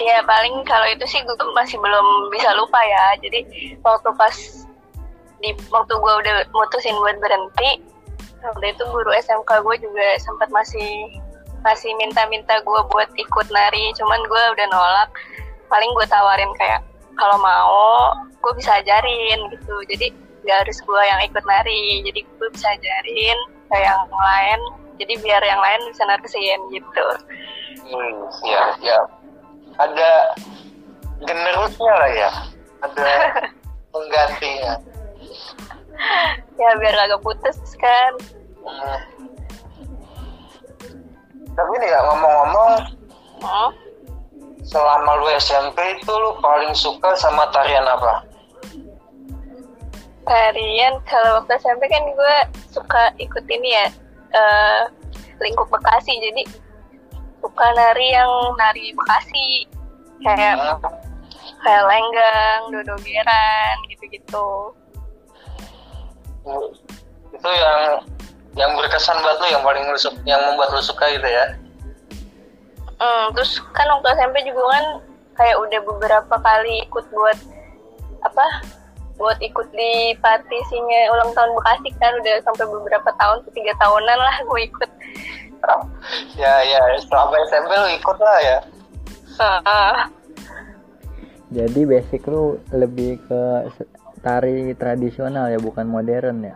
Ya 0.02 0.20
paling 0.26 0.66
kalau 0.66 0.90
itu 0.90 1.06
sih 1.06 1.22
gue 1.24 1.38
masih 1.56 1.78
belum 1.80 2.34
bisa 2.34 2.50
lupa 2.58 2.78
ya. 2.82 3.06
Jadi 3.24 3.40
waktu 3.86 4.10
pas 4.18 4.36
di 5.40 5.56
waktu 5.70 5.94
gue 5.96 6.14
udah 6.24 6.36
mutusin 6.56 6.96
buat 7.04 7.20
berhenti 7.20 7.84
waktu 8.44 8.76
itu 8.76 8.84
guru 8.92 9.12
SMK 9.16 9.64
gue 9.64 9.76
juga 9.80 10.08
sempat 10.20 10.52
masih 10.52 11.08
masih 11.64 11.96
minta-minta 11.96 12.60
gue 12.66 12.82
buat 12.92 13.08
ikut 13.16 13.48
nari. 13.54 13.96
Cuman 13.96 14.20
gue 14.28 14.44
udah 14.58 14.68
nolak. 14.68 15.10
Paling 15.72 15.90
gue 15.96 16.06
tawarin 16.10 16.52
kayak 16.60 16.82
kalau 17.16 17.38
mau 17.40 18.12
gue 18.44 18.54
bisa 18.60 18.82
ajarin 18.84 19.40
gitu. 19.54 19.76
Jadi 19.88 20.12
nggak 20.44 20.58
harus 20.68 20.78
gue 20.84 21.02
yang 21.08 21.22
ikut 21.24 21.44
nari 21.48 22.04
jadi 22.04 22.20
gue 22.24 22.50
bisa 22.52 22.68
ajarin 22.76 23.40
ke 23.72 23.78
yang 23.80 24.02
lain. 24.12 24.60
Jadi 25.02 25.14
biar 25.26 25.42
yang 25.42 25.58
lain 25.58 25.82
bisa 25.90 26.06
narkesin 26.06 26.60
gitu. 26.70 27.08
Hmm, 27.90 28.18
ya 28.46 28.64
ya 28.84 29.00
ada 29.82 30.12
generusnya 31.26 31.94
lah 31.98 32.12
ya. 32.14 32.32
Ada 32.86 33.12
penggantinya. 33.94 34.74
Ya 36.60 36.70
biar 36.78 36.96
agak 37.10 37.22
putus 37.26 37.58
kan. 37.82 38.14
Hmm. 38.64 39.00
tapi 41.54 41.74
nih 41.84 41.90
ya 41.92 42.00
ngomong-ngomong 42.10 42.72
hmm? 43.44 43.70
selama 44.64 45.12
lu 45.22 45.28
SMP 45.38 45.78
itu 46.00 46.14
lu 46.16 46.40
paling 46.42 46.74
suka 46.74 47.14
sama 47.20 47.46
tarian 47.52 47.84
apa 47.86 48.24
tarian 50.24 51.00
kalau 51.08 51.44
waktu 51.44 51.60
SMP 51.60 51.88
kan 51.92 52.04
gue 52.08 52.36
suka 52.72 53.12
ikut 53.20 53.46
ini 53.48 53.70
ya 53.76 53.88
uh, 54.34 54.82
lingkup 55.44 55.68
Bekasi 55.68 56.14
jadi 56.20 56.44
suka 57.44 57.66
nari 57.76 58.08
yang 58.16 58.32
nari 58.56 58.96
Bekasi 58.96 59.68
kayak 60.24 60.56
Hmm. 60.60 60.80
kayak 61.64 61.84
lenggang, 61.88 62.62
dodogeran 62.76 63.76
gitu-gitu. 63.92 64.48
itu 67.34 67.50
yang 67.56 67.80
yang 68.60 68.72
berkesan 68.76 69.16
buat 69.24 69.40
lu 69.40 69.48
yang 69.48 69.64
paling 69.64 69.84
lu 69.88 69.96
yang 70.28 70.40
membuat 70.44 70.76
lu 70.76 70.84
suka 70.84 71.08
gitu 71.12 71.24
ya 71.28 71.56
Hmm, 73.04 73.36
terus 73.36 73.60
kan 73.76 73.84
waktu 73.92 74.16
SMP 74.16 74.48
juga 74.48 74.64
kan 74.72 74.86
kayak 75.36 75.60
udah 75.60 75.80
beberapa 75.84 76.36
kali 76.40 76.88
ikut 76.88 77.04
buat 77.12 77.36
apa? 78.24 78.64
Buat 79.18 79.38
ikut 79.40 79.68
di 79.72 80.18
partisinya 80.20 81.02
ulang 81.14 81.32
tahun 81.38 81.54
Bekasi 81.56 81.90
kan 82.02 82.12
udah 82.18 82.36
sampai 82.44 82.66
beberapa 82.66 83.10
tahun, 83.18 83.46
tiga 83.54 83.74
tahunan 83.78 84.18
lah 84.20 84.36
gue 84.46 84.62
ikut. 84.68 84.90
ya 86.36 86.60
ya 86.60 86.82
selama 87.08 87.40
SMP 87.48 87.72
lu 87.72 87.88
ikut 87.96 88.18
lah 88.20 88.40
ya 88.44 88.58
Heeh. 89.40 89.96
Jadi 91.54 91.82
basic 91.86 92.26
lu 92.28 92.60
lebih 92.74 93.22
ke 93.30 93.42
tari 94.20 94.74
tradisional 94.76 95.48
ya, 95.54 95.60
bukan 95.62 95.86
modern 95.86 96.52
ya. 96.52 96.56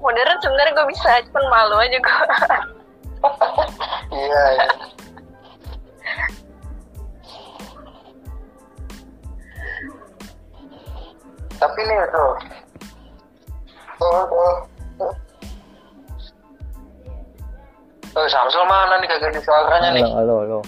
modern 0.00 0.38
sebenarnya 0.40 0.72
gue 0.80 0.86
bisa, 0.96 1.10
cuman 1.28 1.44
malu 1.52 1.76
aja 1.76 1.98
gue. 2.00 2.24
iya 4.16 4.44
ya 4.56 4.68
tapi 11.60 11.80
nih 11.84 11.96
tuh 12.08 12.32
oh, 14.00 14.24
oh, 14.32 14.56
oh. 15.04 15.14
Oh, 18.18 18.26
Samsul 18.26 18.66
mana 18.66 18.98
nih 18.98 19.06
kagak 19.06 19.38
di 19.38 19.42
suaranya 19.46 19.94
nih? 19.94 20.02
Halo, 20.02 20.42
halo. 20.42 20.58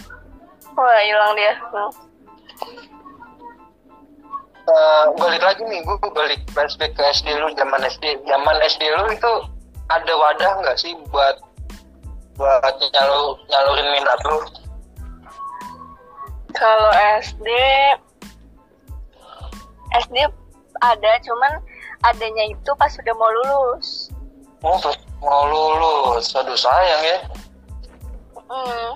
Wah, 0.79 1.01
hilang 1.03 1.35
dia. 1.35 1.59
Hmm. 1.75 1.91
Eh, 4.63 5.05
balik 5.19 5.43
lagi 5.43 5.63
nih, 5.67 5.83
gue 5.83 5.99
balik 6.15 6.39
flashback 6.55 6.95
ke 6.95 7.03
SD 7.03 7.35
lu, 7.35 7.51
zaman 7.59 7.83
SD, 7.83 8.15
zaman 8.31 8.57
SD 8.63 8.83
lu 8.95 9.11
itu 9.11 9.33
ada 9.91 10.13
wadah 10.15 10.53
nggak 10.63 10.79
sih 10.79 10.95
buat 11.11 11.43
buat 12.39 12.63
nyalur 12.95 13.43
nyalurin 13.51 13.89
minat 13.91 14.21
lu? 14.23 14.39
Kalau 16.55 16.93
SD, 17.19 17.49
SD 19.99 20.17
ada, 20.83 21.13
cuman 21.23 21.63
adanya 22.03 22.51
itu 22.51 22.71
pas 22.75 22.91
udah 22.91 23.15
mau 23.15 23.31
lulus. 23.31 24.11
Oh, 24.63 24.79
pas 24.79 24.95
mau 25.23 25.47
lulus, 25.47 26.35
aduh 26.35 26.59
sayang 26.59 27.03
ya. 27.03 27.19
Hmm. 28.51 28.91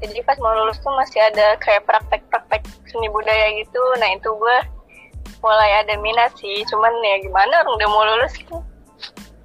Jadi 0.00 0.20
pas 0.24 0.38
mau 0.40 0.52
lulus 0.56 0.80
tuh 0.80 0.92
masih 0.96 1.20
ada 1.20 1.58
kayak 1.60 1.84
praktek-praktek 1.84 2.64
seni 2.88 3.08
budaya 3.12 3.52
gitu. 3.56 3.80
Nah 4.00 4.16
itu 4.16 4.30
gue 4.32 4.58
mulai 5.44 5.84
ada 5.84 5.94
minat 6.00 6.32
sih. 6.40 6.64
Cuman 6.68 6.92
ya 7.04 7.20
gimana 7.20 7.64
orang 7.64 7.76
udah 7.76 7.88
mau 7.88 8.04
lulus 8.04 8.34
kan. 8.46 8.62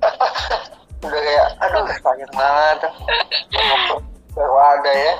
Udah 1.06 1.22
kayak, 1.22 1.48
aduh 1.62 1.86
sayang 2.02 2.34
banget. 2.34 2.78
Baru 4.34 4.58
ada 4.58 4.92
ya. 4.92 5.14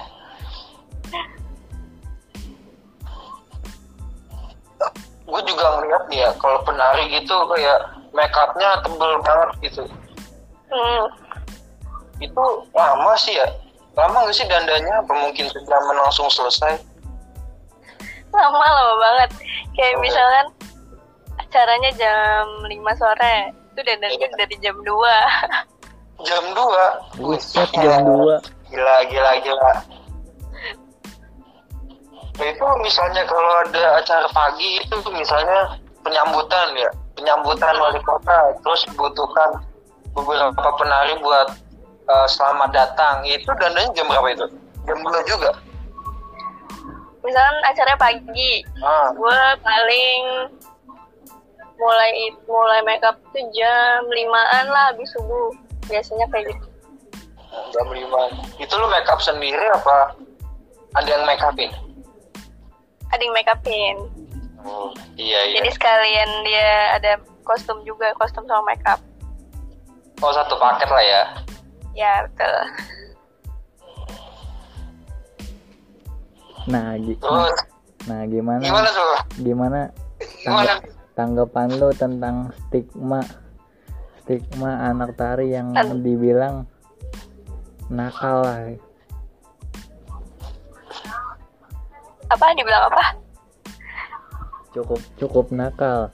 Gue 5.26 5.42
juga 5.50 5.66
ngeliat 5.82 6.04
nih 6.10 6.20
ya, 6.22 6.32
kalau 6.38 6.62
penari 6.62 7.10
gitu 7.10 7.34
kayak 7.50 7.80
make 8.14 8.36
upnya 8.38 8.80
tebel 8.86 9.14
banget 9.26 9.50
gitu. 9.66 9.84
Hmm. 10.70 11.06
Itu 12.22 12.44
lama 12.72 13.14
sih 13.18 13.34
ya? 13.36 13.48
Lama 13.98 14.24
nggak 14.28 14.36
sih 14.36 14.46
dandanya? 14.46 15.02
Apa 15.02 15.14
mungkin 15.14 15.50
sejaman 15.50 15.98
langsung 15.98 16.30
selesai? 16.30 16.78
Lama 18.36 18.60
lama 18.60 18.94
banget. 19.00 19.30
Kayak 19.74 19.96
Oh. 19.98 20.02
misalkan 20.04 20.46
acaranya 21.40 21.92
jam 21.96 22.44
5 22.68 22.94
sore. 23.00 23.52
Itu 23.76 23.80
dandannya 23.84 24.28
dari 24.40 24.56
jam 24.64 24.76
2. 24.84 24.96
Jam 26.24 26.44
2? 26.56 27.20
Buset 27.20 27.68
jam 27.76 28.08
2. 28.08 28.40
Gila, 28.72 28.96
gila, 29.12 29.32
gila. 29.44 29.72
Nah, 32.36 32.48
itu 32.52 32.66
misalnya 32.84 33.24
kalau 33.24 33.52
ada 33.64 34.04
acara 34.04 34.28
pagi 34.36 34.84
itu 34.84 34.96
misalnya 35.16 35.80
penyambutan 36.04 36.76
ya, 36.76 36.90
penyambutan 37.16 37.74
wali 37.80 38.00
kota, 38.04 38.52
terus 38.60 38.84
dibutuhkan 38.92 39.64
beberapa 40.12 40.70
penari 40.76 41.16
buat 41.24 41.48
eh, 42.12 42.28
selamat 42.28 42.70
datang. 42.76 43.24
Itu 43.24 43.48
dandanya 43.56 43.88
jam 43.96 44.12
berapa 44.12 44.28
itu? 44.36 44.46
Jam 44.86 45.00
2 45.02 45.32
juga. 45.32 45.52
misalkan 47.26 47.58
acaranya 47.66 47.98
pagi. 47.98 48.62
Ah, 48.86 49.10
Gue 49.18 49.40
paling 49.66 50.22
mulai 51.76 52.12
mulai 52.46 52.80
makeup 52.86 53.18
tuh 53.34 53.42
jam 53.50 54.06
5-an 54.06 54.66
lah 54.70 54.94
habis 54.94 55.10
subuh. 55.10 55.50
Biasanya 55.90 56.30
kayak 56.30 56.54
gitu. 56.54 56.68
jam 57.74 57.88
5. 57.90 58.62
Itu 58.62 58.74
lu 58.78 58.86
make 58.94 59.10
up 59.10 59.18
sendiri 59.26 59.66
apa 59.74 60.14
ada 60.94 61.10
yang 61.10 61.26
make 61.26 61.42
upin? 61.42 61.74
Ada 63.14 63.22
yang 63.22 63.34
make 63.36 63.52
upin. 63.52 63.98
Oh, 64.66 64.90
iya 65.20 65.40
iya. 65.52 65.62
Jadi 65.62 65.70
sekalian 65.78 66.30
dia 66.42 66.70
ada 66.98 67.12
kostum 67.46 67.86
juga, 67.86 68.10
kostum 68.18 68.46
sama 68.50 68.74
makeup. 68.74 68.98
Oh, 70.24 70.32
satu 70.34 70.58
paket 70.58 70.90
lah 70.90 71.04
ya. 71.06 71.24
Ya 71.94 72.14
betul. 72.26 72.58
Nah, 76.66 76.98
gi- 76.98 77.20
Terus 77.22 77.58
nah 78.06 78.22
gimana 78.30 78.62
gimana 78.62 78.90
tuh? 78.94 79.18
gimana 79.42 79.80
Gimana? 80.46 80.78
tangga- 80.78 80.94
tanggapan 81.18 81.68
lu 81.82 81.90
tentang 81.98 82.36
stigma 82.54 83.22
stigma 84.22 84.94
anak 84.94 85.18
tari 85.18 85.54
yang 85.54 85.74
An- 85.74 86.02
dibilang 86.06 86.70
nakal 87.90 88.46
lah. 88.46 88.62
Apa 92.34 92.54
dibilang 92.58 92.90
apa? 92.90 93.04
Cukup 94.74 95.00
cukup 95.22 95.46
nakal. 95.54 96.10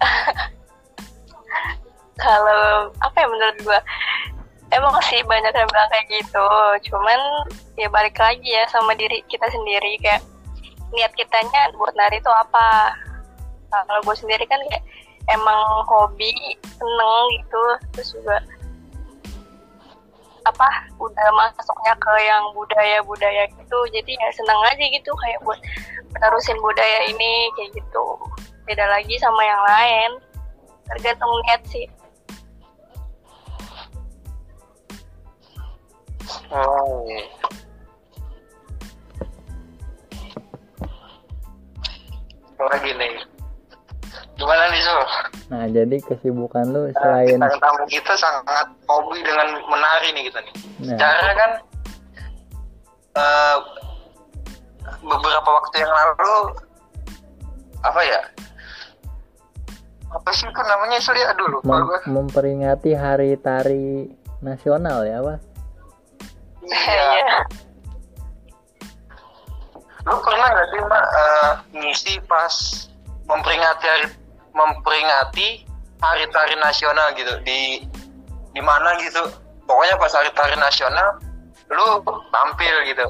Kalau 2.22 2.92
apa 3.00 3.16
ya 3.16 3.26
menurut 3.28 3.58
gua 3.64 3.80
emang 4.72 4.94
sih 5.06 5.22
banyak 5.24 5.52
yang 5.52 5.68
bilang 5.70 5.90
kayak 5.92 6.06
gitu. 6.10 6.48
Cuman 6.92 7.20
ya 7.78 7.88
balik 7.92 8.16
lagi 8.18 8.50
ya 8.50 8.64
sama 8.72 8.96
diri 8.96 9.22
kita 9.28 9.46
sendiri 9.52 9.98
kayak 10.00 10.22
niat 10.94 11.12
kitanya 11.14 11.72
buat 11.76 11.94
nari 11.94 12.18
itu 12.18 12.30
apa. 12.30 12.94
Nah, 13.72 13.82
kalau 13.84 14.00
gue 14.06 14.16
sendiri 14.16 14.46
kan 14.46 14.62
kayak 14.70 14.84
emang 15.34 15.82
hobi, 15.90 16.32
seneng 16.62 17.24
gitu, 17.34 17.64
terus 17.92 18.08
juga 18.14 18.36
apa 20.46 20.68
udah 21.02 21.28
masuknya 21.34 21.94
ke 21.98 22.12
yang 22.22 22.44
budaya-budaya 22.54 23.50
gitu 23.50 23.78
jadi 23.90 24.12
ya 24.14 24.28
seneng 24.30 24.60
aja 24.70 24.84
gitu 24.86 25.10
kayak 25.26 25.42
buat 25.42 25.58
menerusin 26.14 26.58
budaya 26.62 27.10
ini 27.10 27.50
kayak 27.58 27.70
gitu 27.74 28.06
beda 28.66 28.86
lagi 28.86 29.14
sama 29.18 29.42
yang 29.42 29.62
lain 29.66 30.10
tergantung 30.86 31.32
niat 31.46 31.62
sih 31.66 31.86
Oh. 36.50 37.06
Lagi 42.56 42.90
nih. 42.94 43.14
Gimana 44.38 44.64
nih, 44.70 44.82
Sul? 44.82 45.02
Nah, 45.46 45.70
jadi 45.70 46.02
kesibukan 46.02 46.74
lu 46.74 46.90
selain 46.90 47.38
Bintang 47.38 47.62
tamu 47.62 47.86
kita 47.86 48.18
sangat 48.18 48.66
hobi 48.90 49.22
dengan 49.22 49.62
menari 49.70 50.10
nih 50.10 50.26
kita 50.26 50.42
nih 50.42 50.54
nah, 50.90 50.98
Cara 50.98 51.30
kan 51.38 51.50
eh, 53.14 53.56
beberapa 55.06 55.48
waktu 55.48 55.76
yang 55.86 55.92
lalu 55.94 56.34
apa 57.86 58.00
ya? 58.02 58.20
Apa 60.10 60.30
sih 60.34 60.50
itu 60.50 60.62
namanya 60.66 60.98
ya? 60.98 61.26
Aduh 61.30 61.46
lupa 61.46 61.70
mem- 61.70 61.86
gue. 61.86 61.98
memperingati 62.10 62.90
hari 62.98 63.38
tari 63.38 64.10
nasional 64.42 65.06
ya, 65.06 65.22
Pak? 65.22 65.38
Iya. 66.66 67.46
Lu 70.06 70.18
pernah 70.22 70.46
nggak 70.50 70.68
sih 70.74 70.80
Mbak 70.82 71.04
eh, 71.06 71.50
ngisi 71.78 72.14
pas 72.26 72.54
memperingati 73.30 73.86
hari 73.86 74.06
memperingati 74.56 75.68
hari 76.00 76.24
tari 76.32 76.56
nasional 76.56 77.12
gitu 77.12 77.36
di 77.44 77.84
di 78.56 78.60
mana 78.64 78.96
gitu? 79.04 79.28
Pokoknya 79.68 80.00
pas 80.00 80.12
hari 80.16 80.32
tari 80.32 80.56
nasional 80.56 81.20
lu 81.68 82.00
tampil 82.32 82.74
gitu. 82.88 83.06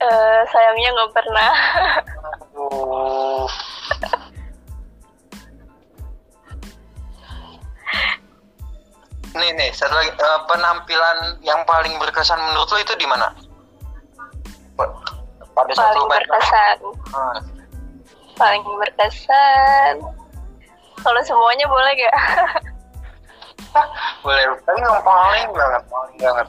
Eh, 0.00 0.40
sayangnya 0.48 0.88
nggak 0.96 1.12
pernah. 1.12 1.52
Aduh. 2.36 3.48
Nih 9.30 9.50
nih, 9.54 9.70
satu 9.70 9.94
lagi 9.94 10.10
eh, 10.10 10.40
penampilan 10.50 11.38
yang 11.44 11.62
paling 11.68 11.94
berkesan 12.02 12.40
menurut 12.40 12.68
lo 12.72 12.78
itu 12.82 12.94
di 12.98 13.06
mana? 13.06 13.30
Pa- 14.74 14.90
Pada 15.54 15.72
satu 15.76 16.02
Paling 16.02 16.08
berkesan. 16.08 16.76
Ah, 17.14 17.36
Paling 18.40 18.64
berkesan. 18.64 20.00
Kalau 21.00 21.20
semuanya 21.24 21.68
boleh 21.68 21.92
gak? 21.96 22.16
boleh. 24.24 24.44
Tapi 24.64 24.78
yang 24.80 25.04
paling 25.04 25.48
banget, 25.52 25.82
paling 25.88 26.16
banget. 26.20 26.48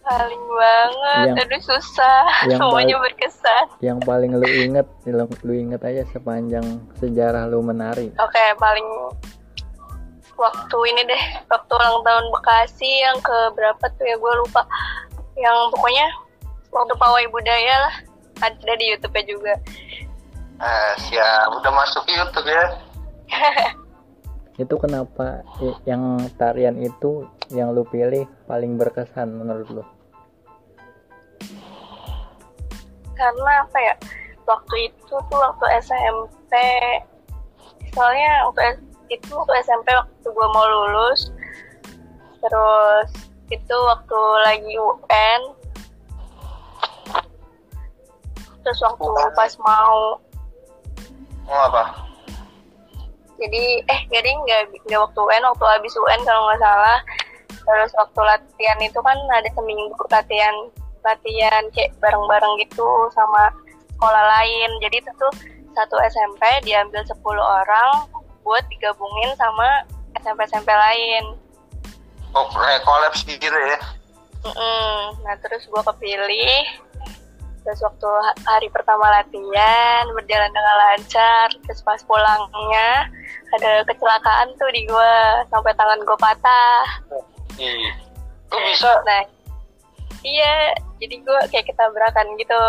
paling 0.00 0.42
banget. 0.58 1.26
Yang- 1.30 1.38
Aduh 1.46 1.62
susah. 1.62 2.22
yang 2.50 2.58
semuanya 2.58 2.98
paling- 2.98 3.02
berkesan. 3.14 3.64
Yang 3.78 3.98
paling 4.02 4.32
lu 4.34 4.48
inget, 4.50 4.86
lu, 5.06 5.24
lu 5.46 5.52
inget 5.54 5.82
aja 5.86 6.02
sepanjang 6.10 6.66
sejarah 6.98 7.46
lu 7.46 7.62
menari. 7.62 8.10
Oke, 8.18 8.44
paling 8.58 8.86
waktu 10.34 10.78
ini 10.90 11.02
deh, 11.06 11.22
waktu 11.46 11.72
ulang 11.78 12.02
tahun 12.02 12.26
Bekasi 12.34 12.90
yang 13.06 13.22
ke 13.22 13.38
berapa 13.54 13.84
tuh 13.94 14.06
ya 14.08 14.16
gue 14.18 14.32
lupa. 14.42 14.66
Yang 15.38 15.56
pokoknya 15.78 16.06
waktu 16.74 16.94
pawai 16.98 17.24
budaya 17.30 17.74
lah, 17.86 17.94
ada 18.40 18.72
di 18.76 18.84
YouTube-nya 18.96 19.24
juga. 19.28 19.54
Ah, 20.60 20.92
siap, 21.08 21.56
udah 21.60 21.72
masuk 21.72 22.04
YouTube 22.08 22.48
ya. 22.48 22.64
Itu 24.60 24.76
kenapa 24.76 25.40
yang 25.88 26.20
tarian 26.36 26.76
itu 26.76 27.24
yang 27.48 27.72
lu 27.72 27.80
pilih 27.88 28.28
paling 28.44 28.76
berkesan 28.76 29.32
menurut 29.32 29.68
lu? 29.72 29.84
Karena 33.16 33.64
apa 33.64 33.78
ya? 33.80 33.94
Waktu 34.44 34.92
itu 34.92 35.16
tuh 35.16 35.38
waktu 35.40 35.64
SMP, 35.80 36.52
soalnya 37.96 38.52
waktu 38.52 38.84
itu 39.08 39.32
waktu 39.32 39.64
SMP 39.64 39.88
waktu 39.96 40.28
gue 40.28 40.48
mau 40.52 40.66
lulus, 40.68 41.32
terus 42.44 43.08
itu 43.48 43.76
waktu 43.88 44.18
lagi 44.44 44.74
UN, 44.76 45.40
terus 48.64 48.80
waktu 48.84 49.08
pas 49.36 49.52
mau 49.60 50.20
Mau 51.48 51.60
apa? 51.66 52.06
jadi 53.40 53.64
eh 53.88 54.00
ding 54.20 54.38
nggak 54.44 54.68
nggak 54.86 55.00
waktu 55.00 55.20
UN 55.24 55.44
waktu 55.48 55.64
habis 55.64 55.96
UN 55.96 56.20
kalau 56.28 56.44
nggak 56.46 56.60
salah 56.60 56.98
terus 57.64 57.90
waktu 57.96 58.20
latihan 58.20 58.78
itu 58.84 59.00
kan 59.00 59.16
ada 59.32 59.48
seminggu 59.56 59.96
latihan 60.12 60.52
latihan 61.00 61.64
kayak 61.72 61.96
bareng-bareng 62.04 62.54
gitu 62.60 63.08
sama 63.16 63.48
sekolah 63.96 64.24
lain 64.38 64.70
jadi 64.84 65.00
itu 65.00 65.10
tuh 65.16 65.32
satu 65.72 65.96
SMP 66.12 66.44
diambil 66.68 67.00
10 67.00 67.16
orang 67.40 68.04
buat 68.44 68.64
digabungin 68.68 69.32
sama 69.40 69.88
SMP-SMP 70.20 70.68
lain 70.68 71.24
Oh, 72.30 72.46
kayak 72.46 72.86
kolaps 72.86 73.26
gitu 73.26 73.42
ya. 73.42 73.80
Mm-mm. 74.46 75.18
Nah 75.26 75.34
terus 75.42 75.66
gue 75.66 75.82
kepilih 75.82 76.62
Terus 77.60 77.80
waktu 77.84 78.08
ha- 78.08 78.38
hari 78.56 78.68
pertama 78.72 79.04
latihan 79.12 80.04
berjalan 80.16 80.48
dengan 80.48 80.76
lancar 80.80 81.48
Terus 81.68 81.80
pas 81.84 82.00
pulangnya 82.08 83.12
ada 83.52 83.84
kecelakaan 83.84 84.48
tuh 84.56 84.70
di 84.72 84.88
gue 84.88 85.14
Sampai 85.52 85.72
tangan 85.76 86.00
gue 86.00 86.18
patah 86.18 86.84
Iya. 87.60 87.90
Kok 88.48 88.60
bisa? 88.64 88.90
Nah 89.04 89.22
iya 90.20 90.76
jadi 91.00 91.16
gue 91.20 91.40
kayak 91.52 91.68
ketabrakan 91.72 92.28
gitu 92.40 92.62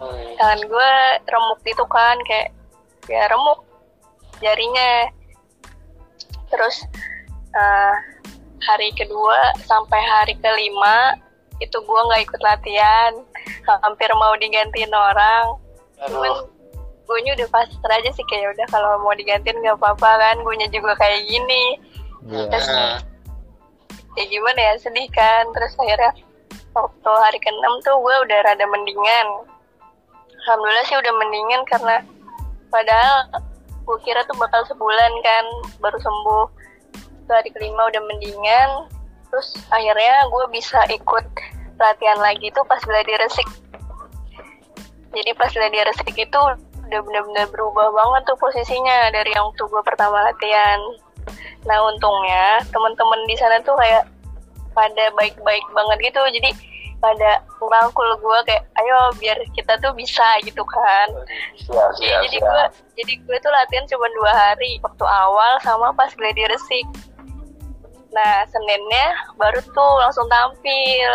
Hmm. 0.00 0.32
Tangan 0.40 0.64
gue 0.64 0.92
remuk 1.28 1.60
gitu 1.60 1.84
kan 1.84 2.16
kayak 2.24 2.56
ya 3.04 3.28
remuk 3.28 3.60
jarinya 4.40 5.12
Terus 6.48 6.88
eh, 7.52 7.94
hari 8.64 8.96
kedua 8.96 9.52
sampai 9.68 10.00
hari 10.00 10.34
kelima 10.40 11.20
itu 11.60 11.76
gue 11.76 12.00
nggak 12.08 12.22
ikut 12.26 12.40
latihan. 12.40 13.12
Hampir 13.68 14.08
mau 14.16 14.34
digantiin 14.40 14.90
orang. 14.90 15.56
Cuman 16.00 16.48
gue 17.04 17.18
udah 17.36 17.48
pasrah 17.52 17.98
aja 18.00 18.10
sih 18.14 18.24
kayak 18.30 18.56
udah 18.56 18.66
kalau 18.72 19.02
mau 19.04 19.12
digantiin 19.12 19.60
nggak 19.60 19.76
apa-apa 19.78 20.10
kan 20.18 20.36
gue 20.40 20.54
juga 20.72 20.96
kayak 20.96 21.28
gini. 21.28 21.64
Iya. 22.28 22.48
Terus 22.48 22.68
ya 24.18 24.24
gimana 24.26 24.58
ya 24.58 24.74
sedih 24.80 25.08
kan. 25.12 25.44
Terus 25.52 25.72
akhirnya 25.76 26.12
waktu 26.72 27.10
hari 27.10 27.38
ke-6 27.42 27.72
tuh 27.84 27.96
gue 28.00 28.14
udah 28.26 28.38
rada 28.46 28.64
mendingan. 28.64 29.26
Alhamdulillah 30.40 30.86
sih 30.88 30.96
udah 30.96 31.12
mendingan 31.20 31.62
karena 31.68 31.96
padahal 32.72 33.28
gue 33.84 33.98
kira 34.06 34.24
tuh 34.24 34.38
bakal 34.40 34.64
sebulan 34.64 35.12
kan 35.20 35.44
baru 35.84 35.98
sembuh. 36.00 36.46
Terus 37.28 37.36
hari 37.36 37.50
kelima 37.52 37.86
udah 37.90 38.02
mendingan 38.08 38.70
terus 39.30 39.54
akhirnya 39.70 40.26
gue 40.28 40.44
bisa 40.50 40.80
ikut 40.90 41.24
latihan 41.80 42.18
lagi 42.20 42.52
tuh 42.52 42.66
pas 42.66 42.82
gladi 42.82 43.14
resik 43.16 43.48
jadi 45.10 45.30
pas 45.34 45.50
gladi 45.50 45.78
resik 45.86 46.14
itu 46.14 46.40
udah 46.90 47.00
bener-bener 47.06 47.46
berubah 47.54 47.94
banget 47.94 48.22
tuh 48.26 48.38
posisinya 48.38 49.14
dari 49.14 49.30
yang 49.30 49.46
waktu 49.50 49.62
gue 49.62 49.82
pertama 49.86 50.26
latihan 50.26 50.78
Nah 51.68 51.78
untungnya 51.84 52.64
teman-teman 52.72 53.20
di 53.28 53.36
sana 53.36 53.60
tuh 53.60 53.76
kayak 53.76 54.08
pada 54.72 55.04
baik-baik 55.18 55.64
banget 55.76 56.12
gitu. 56.12 56.20
Jadi 56.40 56.50
pada 57.00 57.40
merangkul 57.56 58.08
gue 58.20 58.38
kayak 58.44 58.64
ayo 58.76 58.98
biar 59.16 59.36
kita 59.56 59.76
tuh 59.80 59.92
bisa 59.96 60.24
gitu 60.44 60.60
kan. 60.64 61.08
Siap, 61.56 61.90
siap, 61.96 62.20
jadi 62.28 62.38
siap. 62.40 62.44
gue 62.44 62.64
jadi 63.00 63.12
gue 63.24 63.36
tuh 63.40 63.52
latihan 63.52 63.84
cuma 63.88 64.06
dua 64.20 64.32
hari 64.32 64.76
waktu 64.84 65.04
awal 65.04 65.52
sama 65.64 65.92
pas 65.96 66.12
gladi 66.16 66.44
resik. 66.48 66.86
Nah 68.10 68.44
Seninnya 68.50 69.06
baru 69.38 69.60
tuh 69.74 69.92
langsung 70.02 70.26
tampil. 70.26 71.12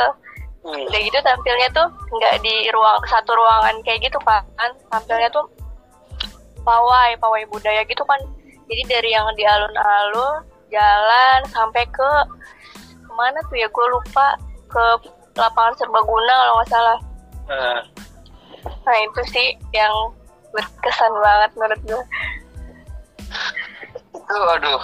Hmm. 0.66 0.82
Udah 0.90 1.00
gitu 1.02 1.20
tampilnya 1.22 1.70
tuh 1.78 1.88
nggak 2.10 2.42
di 2.42 2.74
ruang 2.74 2.98
satu 3.06 3.38
ruangan 3.38 3.76
kayak 3.86 4.10
gitu 4.10 4.18
kan. 4.26 4.44
Tampilnya 4.90 5.30
tuh 5.30 5.46
pawai, 6.66 7.14
pawai 7.22 7.44
budaya 7.52 7.86
gitu 7.86 8.02
kan. 8.04 8.20
Jadi 8.66 8.82
dari 8.90 9.10
yang 9.14 9.30
di 9.38 9.46
alun-alun 9.46 10.42
jalan 10.74 11.40
sampai 11.54 11.86
ke 11.94 12.10
ke 13.06 13.12
mana 13.14 13.38
tuh 13.48 13.62
ya 13.62 13.70
gue 13.70 13.86
lupa 13.94 14.34
ke 14.66 14.84
lapangan 15.38 15.76
serbaguna 15.78 16.34
kalau 16.34 16.54
nggak 16.58 16.72
salah. 16.74 17.00
Nah, 17.46 17.80
Nah 18.66 18.98
itu 19.02 19.22
sih 19.30 19.48
yang 19.74 19.94
berkesan 20.54 21.14
banget 21.22 21.52
menurut 21.58 21.82
gue. 21.86 22.04
itu 24.16 24.36
aduh 24.58 24.82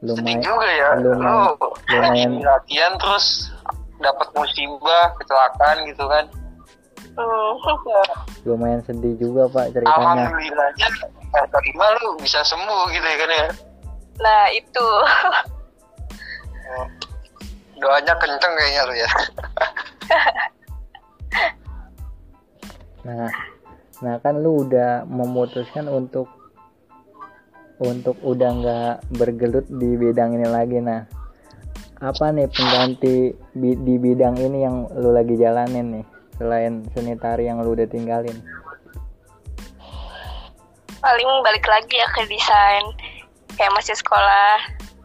sedih 0.00 0.16
Lumayan 0.16 0.40
juga 0.40 0.68
ya 0.68 0.88
lumayan- 0.96 1.44
lu 1.46 1.68
lumayan. 1.86 2.30
lagi 2.32 2.44
latihan 2.50 2.92
terus 2.96 3.26
dapat 3.98 4.28
musibah 4.32 5.12
kecelakaan 5.16 5.76
gitu 5.86 6.04
kan 6.06 6.24
Hmm. 7.10 7.52
lumayan 8.44 8.80
sedih 8.80 9.12
juga 9.14 9.44
Pak 9.46 9.74
ceritanya. 9.74 9.98
alhamdulillahnya 9.98 10.88
eh, 11.34 11.46
terima 11.50 11.86
lu 11.98 12.16
bisa 12.16 12.40
sembuh 12.40 12.88
gitu 12.88 13.04
ya 13.04 13.16
kan 13.18 13.30
ya 13.30 13.46
Nah 14.16 14.44
itu. 14.50 14.88
doanya 17.76 18.14
kenceng 18.14 18.52
kayaknya 18.54 18.82
lu 18.84 18.94
ya 18.94 19.10
Nah, 23.00 23.32
nah 23.98 24.14
kan 24.20 24.36
lu 24.36 24.60
udah 24.62 25.04
memutuskan 25.04 25.88
untuk 25.88 26.28
untuk 27.80 28.16
udah 28.20 28.50
nggak 28.60 28.94
bergelut 29.16 29.66
di 29.66 29.96
bidang 29.96 30.36
ini 30.36 30.46
lagi. 30.46 30.78
Nah, 30.84 31.08
apa 32.00 32.32
nih 32.32 32.48
pengganti 32.52 33.32
bi- 33.56 33.80
di 33.80 33.94
bidang 33.96 34.36
ini 34.36 34.58
yang 34.62 34.88
lu 34.94 35.10
lagi 35.16 35.34
jalanin 35.40 36.00
nih? 36.00 36.06
selain 36.40 36.88
seni 36.96 37.12
tari 37.20 37.52
yang 37.52 37.60
lu 37.60 37.76
udah 37.76 37.84
tinggalin 37.84 38.40
paling 41.04 41.30
balik 41.44 41.68
lagi 41.68 42.00
ya 42.00 42.08
ke 42.16 42.24
desain 42.32 42.84
kayak 43.60 43.76
masih 43.76 43.92
sekolah 43.92 44.56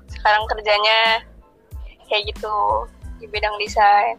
sekarang 0.07 0.47
kerjanya 0.47 1.27
kayak 2.07 2.31
gitu 2.31 2.55
di 3.19 3.27
bidang 3.27 3.53
desain 3.59 4.15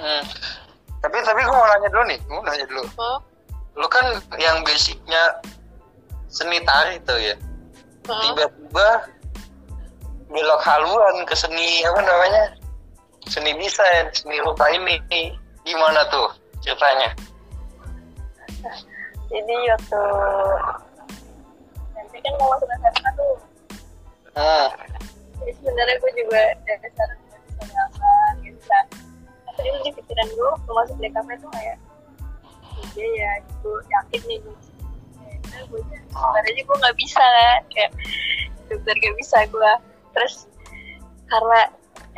Hmm. 0.00 0.24
Tapi 1.04 1.20
tapi 1.20 1.44
gue 1.44 1.52
mau 1.52 1.68
nanya 1.68 1.92
dulu 1.92 2.08
nih, 2.08 2.16
gue 2.24 2.32
mau 2.32 2.40
nanya 2.40 2.64
dulu. 2.72 2.88
hmm? 2.88 3.18
Lu 3.76 3.84
kan 3.92 4.16
yang 4.40 4.64
basicnya 4.64 5.36
seni 6.30 6.62
tari 6.64 6.96
tuh 7.04 7.18
ya. 7.18 7.34
Tiba-tiba 8.06 8.88
belok 10.30 10.62
haluan 10.62 11.26
ke 11.26 11.34
seni 11.34 11.82
apa 11.84 12.00
namanya? 12.00 12.44
Seni 13.26 13.54
desain, 13.58 14.08
seni 14.14 14.38
rupa 14.40 14.70
ini. 14.70 14.98
Gimana 15.66 16.06
tuh 16.08 16.32
ceritanya? 16.64 17.12
jadi 19.30 19.56
waktu 19.72 20.02
nanti 21.94 22.16
kan 22.18 22.32
mau 22.36 22.48
masuk 22.52 22.68
SMA 22.68 23.10
tuh 23.14 23.34
Hmm. 24.30 24.66
jadi 25.42 25.52
sebenarnya 25.58 25.96
gue 25.98 26.12
juga 26.22 26.42
dari 26.62 26.78
dasar 26.86 27.08
bisa 27.18 27.62
gambar 27.66 28.30
nggak 28.38 28.52
bisa 28.54 28.78
apa 29.50 29.58
dulu 29.58 29.78
di 29.82 29.90
pikiran 29.98 30.28
gue 30.30 30.48
waktu 30.54 30.70
masuk 30.70 30.96
DKP 31.02 31.28
tuh 31.42 31.50
kayak 31.50 31.76
iya 32.94 33.08
ya 33.10 33.32
gue 33.42 33.76
yakin 33.90 34.20
nih 34.30 34.38
gue 34.42 34.56
bisa 35.50 35.58
ya 35.58 35.66
gue 35.66 35.80
sebenarnya 36.14 36.62
gue 36.62 36.76
nggak 36.78 36.96
bisa 36.98 37.22
kan 37.22 37.60
kayak 37.74 37.90
dokter 38.70 38.94
gak 38.94 39.16
bisa 39.18 39.38
gue 39.50 39.72
terus 40.14 40.34
karena 41.26 41.60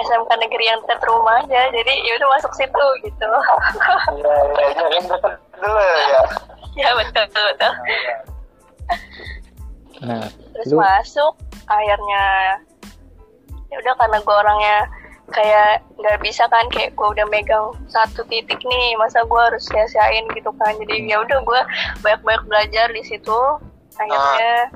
SMK 0.00 0.30
negeri 0.40 0.64
yang 0.68 0.80
dekat 0.84 1.00
rumah 1.04 1.44
aja 1.44 1.68
jadi 1.68 1.92
ya 2.04 2.12
udah 2.16 2.28
masuk 2.36 2.52
situ 2.56 2.86
gitu. 3.04 3.28
Iya, 3.28 4.36
iya, 4.56 4.64
iya, 4.72 4.84
yang 4.96 5.06
dulu 5.60 5.80
ya. 5.80 6.22
ya 6.76 6.90
betul 6.96 7.24
betul. 7.28 7.72
Nah 10.02 10.24
terus 10.56 10.68
lu? 10.72 10.80
masuk 10.80 11.34
akhirnya 11.68 12.24
ya 13.68 13.76
udah 13.80 13.94
karena 14.00 14.18
gue 14.20 14.36
orangnya 14.36 14.78
kayak 15.32 15.82
nggak 15.98 16.20
bisa 16.20 16.44
kan 16.52 16.68
kayak 16.70 16.92
gue 16.94 17.08
udah 17.08 17.26
megang 17.32 17.72
satu 17.88 18.22
titik 18.28 18.60
nih 18.62 18.94
masa 19.00 19.24
gue 19.24 19.40
harus 19.40 19.64
sia-siain 19.66 20.28
gitu 20.36 20.52
kan. 20.60 20.72
Jadi 20.78 21.08
ya 21.08 21.20
udah 21.24 21.38
gue 21.42 21.60
banyak-banyak 22.04 22.44
belajar 22.46 22.86
di 22.92 23.02
situ. 23.02 23.40
Akhirnya 23.96 24.72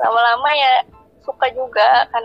lama-lama 0.00 0.50
ya 0.52 0.72
suka 1.24 1.46
juga 1.52 2.08
kan. 2.10 2.24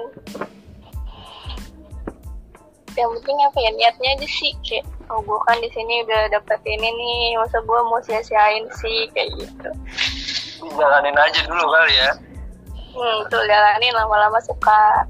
Yang 2.95 3.24
penting 3.24 3.38
apa 3.47 3.58
ya 3.60 3.71
niatnya 3.76 4.10
aja 4.19 4.28
sih 4.28 4.52
kayak 4.67 4.84
oh 5.12 5.19
gue 5.24 5.39
kan 5.47 5.60
di 5.60 5.69
sini 5.71 6.08
udah 6.08 6.32
dapet 6.32 6.60
ini 6.63 6.88
nih 6.88 7.39
masa 7.39 7.60
gue 7.63 7.80
mau 7.88 8.00
sia-siain 8.04 8.67
sih 8.80 9.08
kayak 9.12 9.32
gitu. 9.39 9.69
Dijalanin 10.63 11.15
aja 11.19 11.39
dulu 11.47 11.65
kali 11.67 11.95
ya. 11.95 12.12
hmm 12.91 13.24
tuh 13.32 13.39
jalanin 13.47 13.95
lama-lama 13.95 14.36
suka 14.43 15.08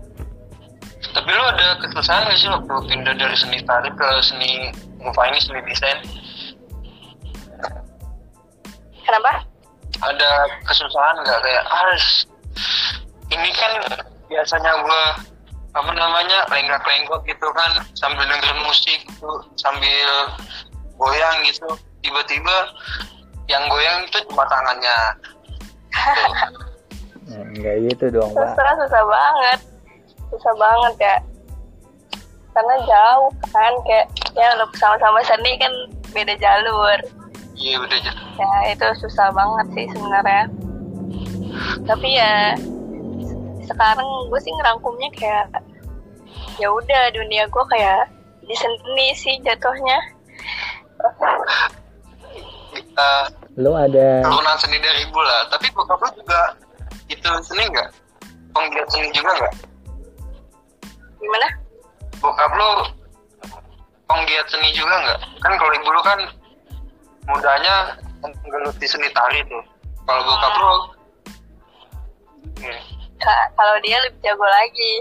Tapi 1.01 1.29
lu 1.33 1.43
ada 1.43 1.81
kesusahan 1.81 2.29
gak 2.29 2.37
sih 2.37 2.49
waktu 2.49 2.73
pindah 2.93 3.15
dari 3.17 3.35
seni 3.35 3.57
tari 3.65 3.89
ke 3.89 4.07
seni 4.21 4.69
ini 5.01 5.39
seni 5.41 5.59
desain? 5.65 5.99
kenapa? 9.01 9.43
Ada 10.01 10.31
kesusahan 10.69 11.19
nggak? 11.25 11.39
Kayak 11.43 11.65
harus 11.67 12.05
ini 13.33 13.49
kan 13.57 13.71
biasanya 14.29 14.71
gua 14.85 15.03
apa 15.71 15.91
namanya 15.95 16.47
lenggak-lenggok 16.51 17.23
gitu 17.27 17.47
kan 17.55 17.79
sambil 17.95 18.27
dengerin 18.27 18.59
musik 18.63 18.99
gitu 19.03 19.31
sambil 19.59 20.09
goyang 20.95 21.37
gitu. 21.43 21.67
Tiba-tiba 22.05 22.71
yang 23.49 23.67
goyang 23.67 24.05
itu 24.07 24.19
cuma 24.31 24.47
tangannya. 24.47 24.97
Tuh. 26.15 26.33
nah, 27.31 27.43
nggak 27.55 27.75
gitu 27.87 28.05
dong 28.11 28.31
pak 28.31 28.55
susah 28.55 28.73
susah 28.79 29.03
banget 29.07 29.59
susah 30.31 30.53
banget 30.55 30.95
ya 31.03 31.15
karena 32.51 32.75
jauh 32.83 33.31
kan 33.51 33.73
kayak 33.87 34.07
ya 34.35 34.47
lo 34.59 34.67
sama-sama 34.75 35.23
seni 35.23 35.55
kan 35.55 35.71
beda 36.11 36.35
jalur. 36.35 36.99
Iya 37.55 37.79
udah 37.79 37.97
aja 37.99 38.11
ya 38.39 38.51
itu 38.75 38.87
susah 38.99 39.31
banget 39.31 39.67
sih 39.75 39.85
sebenarnya. 39.95 40.45
Tapi 41.87 42.07
ya 42.15 42.55
sekarang 43.67 44.07
gue 44.27 44.39
sih 44.43 44.51
ngerangkumnya 44.51 45.09
kayak 45.15 45.47
ya 46.59 46.67
udah 46.67 47.03
dunia 47.15 47.47
gue 47.47 47.65
kayak 47.71 48.11
di 48.43 48.55
seni 48.55 49.07
sih 49.15 49.35
jatuhnya. 49.43 49.99
Eh, 52.75 53.25
lu 53.55 53.71
ada 53.71 54.23
turunan 54.27 54.57
seni 54.59 54.79
dari 54.79 55.07
ibu 55.07 55.19
lah. 55.23 55.47
Tapi 55.47 55.71
bokap 55.71 56.03
lu 56.03 56.09
juga 56.19 56.55
itu 57.07 57.29
seni 57.47 57.63
nggak? 57.71 57.89
Penggiat 58.51 58.87
seni 58.91 59.07
juga 59.15 59.31
nggak 59.39 59.70
gimana? 61.21 61.47
Bokap 62.19 62.51
lu 62.53 62.69
penggiat 64.09 64.45
seni 64.51 64.73
juga 64.75 64.95
nggak? 65.05 65.19
Kan 65.39 65.53
kalau 65.55 65.71
ibu 65.73 65.89
lu 65.89 66.01
kan 66.03 66.19
mudanya 67.29 67.75
menggeluti 68.19 68.85
seni 68.89 69.07
tari 69.13 69.41
tuh. 69.47 69.63
Kalau 70.05 70.21
bokap 70.25 70.53
lu? 70.57 70.73
Hmm, 72.61 72.79
Ka- 73.21 73.49
kalau 73.53 73.75
dia 73.85 73.97
lebih 74.01 74.19
jago 74.25 74.45
lagi. 74.45 74.93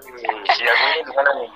Hmm, 0.00 0.40
jagonya 0.46 1.00
gimana 1.04 1.30
nih? 1.40 1.50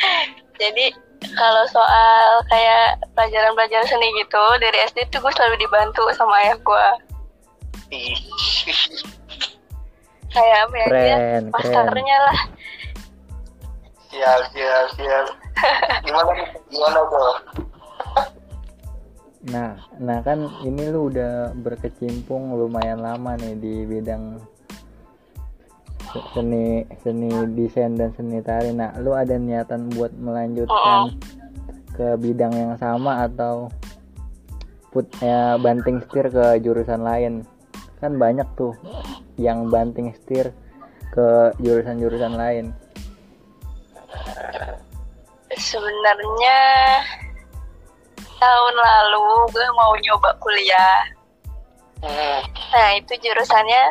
Jadi 0.62 0.86
kalau 1.34 1.64
soal 1.72 2.42
kayak 2.52 3.00
pelajaran-pelajaran 3.16 3.88
seni 3.88 4.08
gitu 4.20 4.44
dari 4.60 4.78
SD 4.92 5.08
tuh 5.10 5.24
gue 5.24 5.32
selalu 5.34 5.56
dibantu 5.56 6.04
sama 6.14 6.36
ayah 6.44 6.56
gue 6.60 6.86
Ih, 7.94 8.16
kayak 10.34 10.58
apa 10.66 10.76
ya 10.76 10.86
keren. 10.90 11.42
masternya 11.48 12.16
lah 12.28 12.38
siap 14.14 14.40
siap 14.54 14.84
siap 14.94 15.26
gimana 16.06 16.30
gimana 16.70 17.00
tuh 17.10 17.34
Nah, 19.44 19.76
nah 20.00 20.24
kan 20.24 20.48
ini 20.64 20.88
lu 20.88 21.12
udah 21.12 21.52
berkecimpung 21.52 22.56
lumayan 22.56 23.04
lama 23.04 23.36
nih 23.36 23.52
di 23.60 23.74
bidang 23.84 24.40
se- 26.00 26.28
seni 26.32 26.88
seni 27.04 27.28
desain 27.52 27.92
dan 27.92 28.08
seni 28.16 28.40
tari. 28.40 28.72
Nah, 28.72 28.96
lu 29.04 29.12
ada 29.12 29.36
niatan 29.36 29.92
buat 29.92 30.16
melanjutkan 30.16 31.20
ke 31.92 32.16
bidang 32.16 32.56
yang 32.56 32.74
sama 32.80 33.28
atau 33.28 33.68
put 34.88 35.04
ya 35.20 35.60
banting 35.60 36.00
setir 36.00 36.32
ke 36.32 36.64
jurusan 36.64 37.04
lain? 37.04 37.44
Kan 38.00 38.16
banyak 38.16 38.48
tuh 38.56 38.72
yang 39.36 39.68
banting 39.68 40.08
setir 40.16 40.56
ke 41.12 41.52
jurusan-jurusan 41.60 42.32
lain. 42.32 42.72
Sebenarnya 45.58 46.58
tahun 48.38 48.74
lalu 48.76 49.28
gue 49.50 49.68
mau 49.76 49.92
nyoba 49.98 50.30
kuliah. 50.42 51.00
Hmm, 52.04 52.40
nah 52.72 52.88
itu 52.98 53.12
jurusannya 53.16 53.82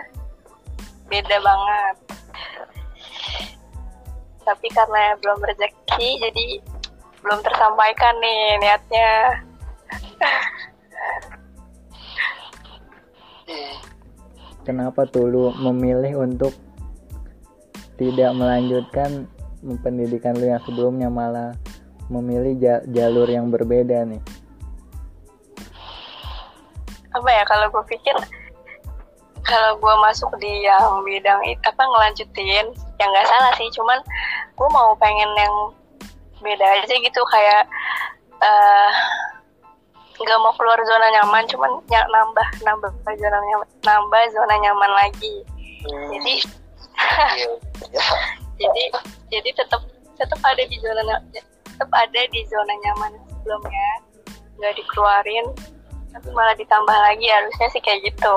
beda 1.09 1.37
banget. 1.41 1.95
Tapi 4.43 4.67
karena 4.75 5.15
belum 5.23 5.39
rezeki 5.41 6.09
jadi 6.21 6.45
belum 7.23 7.39
tersampaikan 7.41 8.13
nih 8.19 8.41
niatnya. 8.61 9.11
Hmm. 13.43 13.75
Kenapa 14.63 15.03
tuh 15.11 15.27
lu 15.27 15.45
memilih 15.59 16.23
untuk 16.23 16.55
tidak 17.99 18.31
melanjutkan 18.31 19.27
pendidikan 19.81 20.35
lu 20.35 20.45
yang 20.51 20.61
sebelumnya 20.67 21.07
malah 21.07 21.55
memilih 22.11 22.53
ja- 22.59 22.85
jalur 22.87 23.25
yang 23.25 23.47
berbeda 23.47 24.03
nih? 24.03 24.21
apa 27.13 27.29
ya 27.29 27.43
kalau 27.45 27.69
gue 27.69 27.83
pikir 27.93 28.15
kalau 29.45 29.77
gue 29.77 29.95
masuk 30.01 30.33
di 30.41 30.65
yang 30.65 31.05
bidang 31.05 31.41
itu 31.45 31.61
apa 31.61 31.83
ngelanjutin 31.85 32.73
ya 32.97 33.05
nggak 33.05 33.27
salah 33.29 33.53
sih 33.53 33.69
cuman 33.69 34.01
gue 34.57 34.69
mau 34.73 34.97
pengen 34.97 35.29
yang 35.37 35.55
beda 36.41 36.65
aja 36.81 36.89
gitu 36.89 37.21
kayak 37.29 37.69
eh, 38.41 38.91
nggak 40.19 40.39
mau 40.41 40.53
keluar 40.57 40.79
zona 40.81 41.07
nyaman 41.21 41.43
cuman 41.45 41.71
ya, 41.91 42.01
nambah 42.09 42.47
nambah 42.65 42.91
zona 43.05 43.39
nyaman 43.45 43.67
nambah 43.85 44.21
zona 44.33 44.55
nyaman 44.57 44.91
lagi 44.97 45.35
jadi 45.83 46.35
Iya, 47.03 47.49
iya. 47.91 48.05
jadi 48.57 48.83
jadi 49.33 49.49
tetap 49.57 49.81
tetap 50.17 50.39
ada 50.45 50.63
di 50.65 50.77
zona 50.79 51.19
tetap 51.65 51.89
ada 51.91 52.21
di 52.29 52.41
zona 52.47 52.73
nyaman 52.85 53.11
sebelumnya. 53.29 53.89
Nggak 54.61 54.73
dikeluarin 54.77 55.47
tapi 56.13 56.29
malah 56.29 56.53
ditambah 56.53 56.97
lagi 57.09 57.25
harusnya 57.25 57.67
sih 57.73 57.81
kayak 57.81 58.05
gitu. 58.05 58.35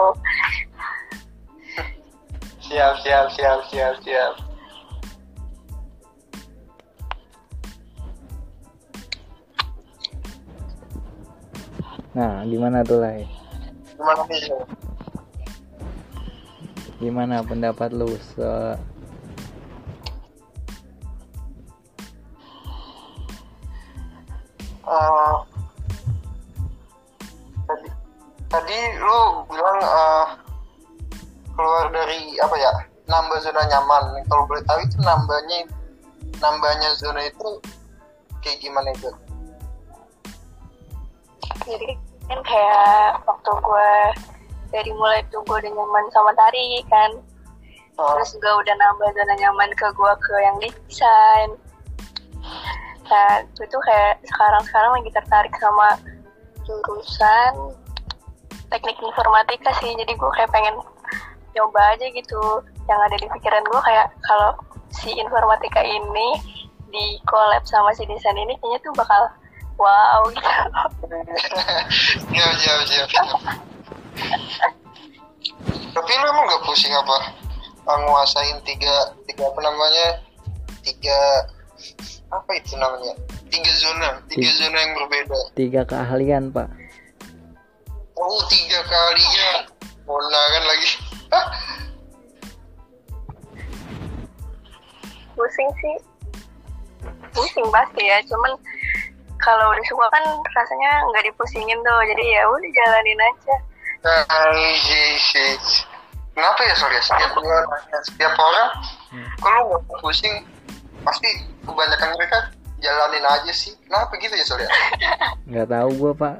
Siap 2.67 2.95
siap 3.05 3.27
siap 3.37 3.61
siap 3.69 3.95
siap. 4.01 4.33
Nah, 12.17 12.41
gimana 12.49 12.81
tuh 12.81 12.97
Lai? 12.97 13.29
gimana 13.93 14.25
Gimana 16.97 17.37
pendapat 17.45 17.93
lu 17.93 18.09
se 18.17 18.73
zona 33.57 33.73
nyaman. 33.73 34.21
Kalau 34.29 34.45
boleh 34.45 34.61
tahu 34.69 34.85
itu 34.85 35.01
nambahnya 35.01 35.65
nambahnya 36.45 36.93
zona 37.01 37.25
itu 37.25 37.57
kayak 38.45 38.61
gimana 38.61 38.93
itu? 38.93 39.09
Jadi 41.65 41.97
kan 42.29 42.41
kayak 42.45 43.25
waktu 43.25 43.51
gue 43.57 43.93
dari 44.77 44.93
mulai 44.93 45.25
tuh 45.33 45.41
gue 45.49 45.57
udah 45.57 45.73
nyaman 45.73 46.05
sama 46.13 46.37
tari 46.37 46.85
kan. 46.93 47.17
Oh, 47.97 48.13
terus 48.21 48.37
gue 48.37 48.53
udah 48.61 48.75
nambah 48.77 49.09
zona 49.17 49.35
nyaman 49.41 49.73
ke 49.73 49.89
gue 49.89 50.13
ke 50.21 50.35
yang 50.45 50.57
desain. 50.61 51.51
Nah 53.09 53.41
gue 53.57 53.67
tuh 53.73 53.81
kayak 53.89 54.21
sekarang 54.29 54.63
sekarang 54.69 54.91
lagi 55.01 55.11
tertarik 55.17 55.55
sama 55.57 55.97
jurusan 56.69 57.73
teknik 58.69 59.01
informatika 59.01 59.73
sih. 59.81 59.97
Jadi 59.97 60.13
gue 60.13 60.31
kayak 60.37 60.53
pengen 60.53 60.77
nyoba 61.57 61.97
aja 61.97 62.05
gitu 62.13 62.61
yang 62.87 63.01
ada 63.03 63.17
di 63.19 63.27
pikiran 63.27 63.65
gue 63.67 63.81
kayak 63.83 64.07
kalau 64.23 64.55
si 64.91 65.11
informatika 65.19 65.83
ini 65.83 66.29
di 66.91 67.19
collab 67.27 67.67
sama 67.67 67.91
si 67.93 68.07
desain 68.07 68.39
ini 68.39 68.55
kayaknya 68.63 68.79
tuh 68.87 68.95
bakal 68.95 69.23
wow 69.77 70.23
gitu 70.31 70.51
siap 72.31 72.53
siap 72.63 72.81
siap 72.87 73.07
siap. 73.11 73.29
tapi 75.93 76.11
lu 76.17 76.27
emang 76.31 76.47
gak 76.49 76.63
pusing 76.65 76.95
apa 76.95 77.17
ah, 77.91 77.99
nguasain 78.07 78.59
tiga 78.65 79.13
tiga 79.29 79.51
apa 79.51 79.61
namanya 79.61 80.07
tiga 80.81 81.19
apa 82.33 82.51
itu 82.59 82.75
namanya 82.79 83.15
tiga 83.51 83.73
zona 83.77 84.11
tiga 84.31 84.49
Tiga. 84.49 84.59
zona 84.63 84.77
yang 84.81 84.93
berbeda 84.99 85.39
tiga 85.55 85.81
keahlian, 85.87 86.51
Pak? 86.51 86.69
oh 88.17 88.41
tiga 88.49 88.81
kalinya 88.87 89.51
Mona 90.07 90.43
kan 90.55 90.63
lagi 90.65 90.91
pusing 95.37 95.71
sih 95.79 95.97
pusing 97.37 97.69
pasti 97.71 98.03
ya 98.03 98.19
cuman 98.27 98.57
kalau 99.37 99.71
udah 99.71 99.85
suka 99.87 100.07
kan 100.11 100.25
rasanya 100.57 100.91
nggak 101.13 101.29
dipusingin 101.31 101.79
tuh 101.85 102.01
jadi 102.09 102.25
ya 102.41 102.43
udah 102.49 102.71
jalanin 102.73 103.21
aja 103.21 103.57
Anjir 104.07 105.19
sih. 105.19 105.59
Kenapa 106.37 106.61
ya 106.63 106.75
sorry 106.77 107.01
setiap 107.01 107.33
nanya 107.33 107.99
setiap 108.05 108.35
orang 108.37 108.71
kalau 109.41 109.63
nggak 109.73 109.83
pusing 110.05 110.45
pasti 111.03 111.43
kebanyakan 111.65 112.15
mereka 112.15 112.39
jalanin 112.79 113.25
aja 113.25 113.53
sih. 113.57 113.73
Kenapa 113.89 114.15
gitu 114.21 114.35
ya 114.37 114.45
sorry? 114.45 114.65
Nggak 115.51 115.69
tahu 115.73 115.89
gua, 115.97 116.13
Pak. 116.13 116.35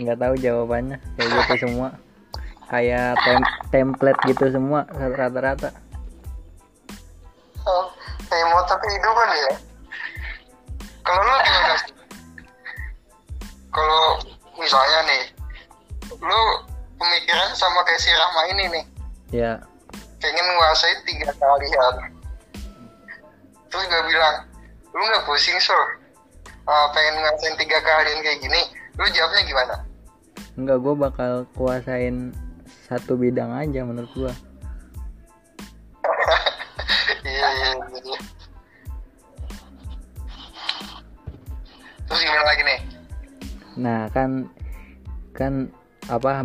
Nggak 0.00 0.18
tahu 0.18 0.34
jawabannya. 0.40 0.96
Kayak 1.20 1.30
gitu 1.36 1.68
semua. 1.68 1.88
Kayak 2.72 3.20
tem- 3.20 3.52
template 3.68 4.20
gitu 4.24 4.44
semua 4.48 4.88
rata-rata. 4.88 5.76
Kayak 8.32 8.48
motor 8.48 8.76
kehidupan 8.80 9.28
ya. 9.28 9.52
Kalau 11.04 11.20
lu 11.20 11.36
gimana 11.36 11.74
sih? 11.76 11.92
Kalau 13.68 14.04
misalnya 14.56 15.00
nih, 15.04 15.22
lu 16.16 16.40
pemikiran 16.96 17.52
sama 17.52 17.84
kayak 17.84 18.00
si 18.00 18.08
Rama 18.08 18.42
ini 18.56 18.64
nih, 18.72 18.84
Ya, 19.32 19.52
pengen 20.20 20.46
nguasain 20.56 21.00
tiga 21.08 21.28
kalian. 21.36 21.94
Terus 23.68 23.84
gue 23.88 24.02
bilang, 24.08 24.48
lu 24.96 25.02
nggak 25.04 25.24
pusing 25.28 25.56
so? 25.60 25.76
Ah, 26.68 26.88
pengen 26.96 27.20
nguasain 27.20 27.56
tiga 27.60 27.80
kalian 27.84 28.20
kayak 28.24 28.40
gini, 28.40 28.60
lu 28.96 29.04
jawabnya 29.12 29.42
gimana? 29.44 29.76
Enggak, 30.56 30.78
gue 30.80 30.94
bakal 30.96 31.32
kuasain 31.56 32.32
satu 32.88 33.16
bidang 33.16 33.52
aja 33.56 33.84
menurut 33.84 34.12
gua. 34.16 34.32
Terus 42.06 42.20
gimana 42.28 42.44
lagi 42.44 42.62
nih? 42.62 42.80
Nah, 43.80 44.00
kan 44.12 44.30
kan 45.32 45.72
apa 46.12 46.44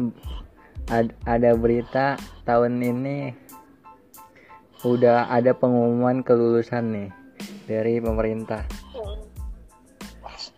ad- 0.87 1.17
ada 1.27 1.51
berita 1.59 2.15
tahun 2.47 2.79
ini 2.79 3.35
udah 4.85 5.27
ada 5.27 5.51
pengumuman 5.51 6.23
kelulusan 6.23 6.93
nih 6.93 7.09
dari 7.67 7.99
pemerintah 7.99 8.63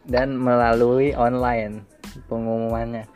dan 0.06 0.38
melalui 0.38 1.13
online 1.18 1.86
pengumumannya. 2.30 3.10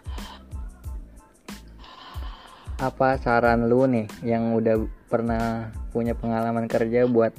Apa 2.81 3.21
saran 3.21 3.69
lu 3.69 3.85
nih 3.85 4.09
yang 4.25 4.57
udah 4.57 4.81
pernah 5.07 5.69
punya 5.93 6.17
pengalaman 6.17 6.65
kerja 6.65 7.05
buat 7.05 7.31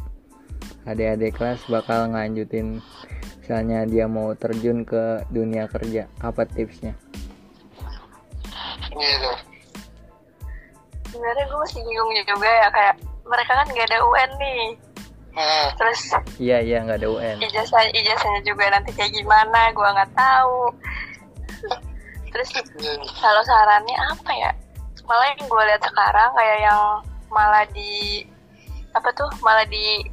adik-adik 0.84 1.32
kelas 1.34 1.60
bakal 1.66 2.08
ngelanjutin 2.08 2.80
misalnya 3.40 3.84
dia 3.84 4.04
mau 4.04 4.32
terjun 4.32 4.84
ke 4.84 5.24
dunia 5.28 5.68
kerja 5.68 6.08
apa 6.20 6.44
tipsnya 6.44 6.92
Gitu. 8.94 9.30
sebenarnya 11.10 11.44
gue 11.50 11.58
masih 11.58 11.82
bingung 11.82 12.10
juga 12.14 12.46
ya 12.46 12.68
kayak 12.70 12.94
mereka 13.26 13.52
kan 13.58 13.66
nggak 13.66 13.88
ada 13.90 13.98
UN 14.02 14.32
nih 14.38 14.64
Hmm. 15.34 15.66
terus 15.74 16.14
iya 16.38 16.62
iya 16.62 16.78
nggak 16.86 17.02
ada 17.02 17.10
UN 17.10 17.42
ijazah 17.42 17.90
ijazahnya 17.90 18.46
juga 18.46 18.70
nanti 18.70 18.94
kayak 18.94 19.10
gimana 19.10 19.74
gue 19.74 19.82
nggak 19.82 20.14
tahu 20.14 20.70
terus 22.30 22.54
Iya. 22.78 22.94
kalau 23.18 23.42
sarannya 23.42 23.98
apa 24.14 24.30
ya 24.30 24.50
malah 25.02 25.26
yang 25.34 25.42
gue 25.50 25.62
lihat 25.66 25.82
sekarang 25.82 26.30
kayak 26.38 26.58
yang 26.70 26.82
malah 27.34 27.66
di 27.74 28.22
apa 28.94 29.10
tuh 29.10 29.26
malah 29.42 29.66
di 29.66 30.06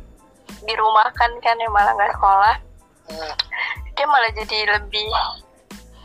dirumahkan 0.61 1.31
kan 1.39 1.55
yang 1.55 1.71
malah 1.71 1.93
nggak 1.93 2.13
sekolah 2.13 2.55
Hmm. 3.03 3.33
dia 3.91 4.05
malah 4.05 4.31
jadi 4.31 4.57
lebih 4.71 5.03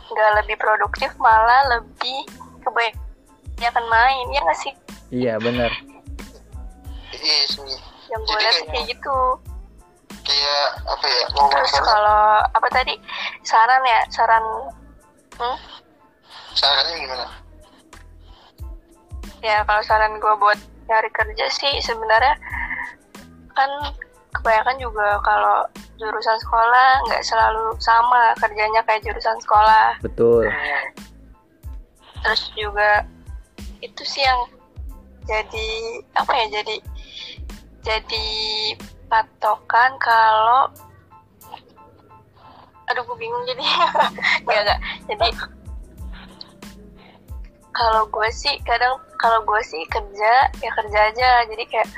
nggak 0.07 0.31
lebih 0.37 0.55
produktif 0.55 1.07
malah 1.15 1.63
lebih 1.69 2.19
kebanyakan 2.59 3.85
main 3.87 4.25
ya 4.27 4.41
nggak 4.41 4.59
sih 4.59 4.73
iya 5.09 5.33
bener 5.37 5.71
Iya 7.09 7.39
sih. 7.47 7.63
yang 8.07 8.19
gue 8.21 8.29
Jadi 8.29 8.43
lihat 8.43 8.55
kayak- 8.67 8.87
gitu 8.89 9.17
Kayak 10.21 10.63
apa 10.83 11.05
ya? 11.07 11.23
terus 11.47 11.73
kalau 11.77 12.21
apa 12.45 12.67
tadi 12.69 12.93
saran 13.41 13.79
ya 13.81 13.99
saran 14.09 14.43
hmm? 15.39 15.57
sarannya 16.51 16.95
gimana? 16.99 17.27
ya 19.39 19.63
kalau 19.63 19.81
saran 19.81 20.17
gue 20.17 20.33
buat 20.35 20.59
nyari 20.85 21.09
kerja 21.09 21.45
sih 21.49 21.79
sebenarnya 21.79 22.35
kan 23.49 23.71
kebanyakan 24.39 24.77
juga 24.77 25.07
kalau 25.25 25.65
jurusan 25.97 26.37
sekolah 26.45 27.01
nggak 27.09 27.25
selalu 27.25 27.73
sama 27.81 28.37
kerjanya 28.37 28.81
kayak 28.85 29.03
jurusan 29.03 29.37
sekolah. 29.41 29.97
Betul. 30.05 30.47
Terus 32.21 32.43
juga 32.53 33.05
itu 33.81 34.03
sih 34.05 34.25
yang 34.25 34.41
jadi 35.27 35.69
apa 36.17 36.31
ya 36.33 36.45
jadi 36.61 36.75
jadi 37.83 38.27
patokan 39.07 39.95
kalau 40.01 40.71
aduh 42.87 43.03
gue 43.03 43.17
bingung 43.19 43.43
jadi. 43.43 43.63
Nggak 44.47 44.61
nggak. 44.63 44.79
Jadi 45.11 45.27
kalau 47.75 48.09
gue 48.09 48.29
sih 48.31 48.55
kadang 48.63 48.97
kalau 49.19 49.43
gue 49.43 49.61
sih 49.65 49.83
kerja 49.91 50.33
ya 50.63 50.69
kerja 50.71 50.99
aja. 51.11 51.29
Jadi 51.51 51.63
kayak 51.67 51.89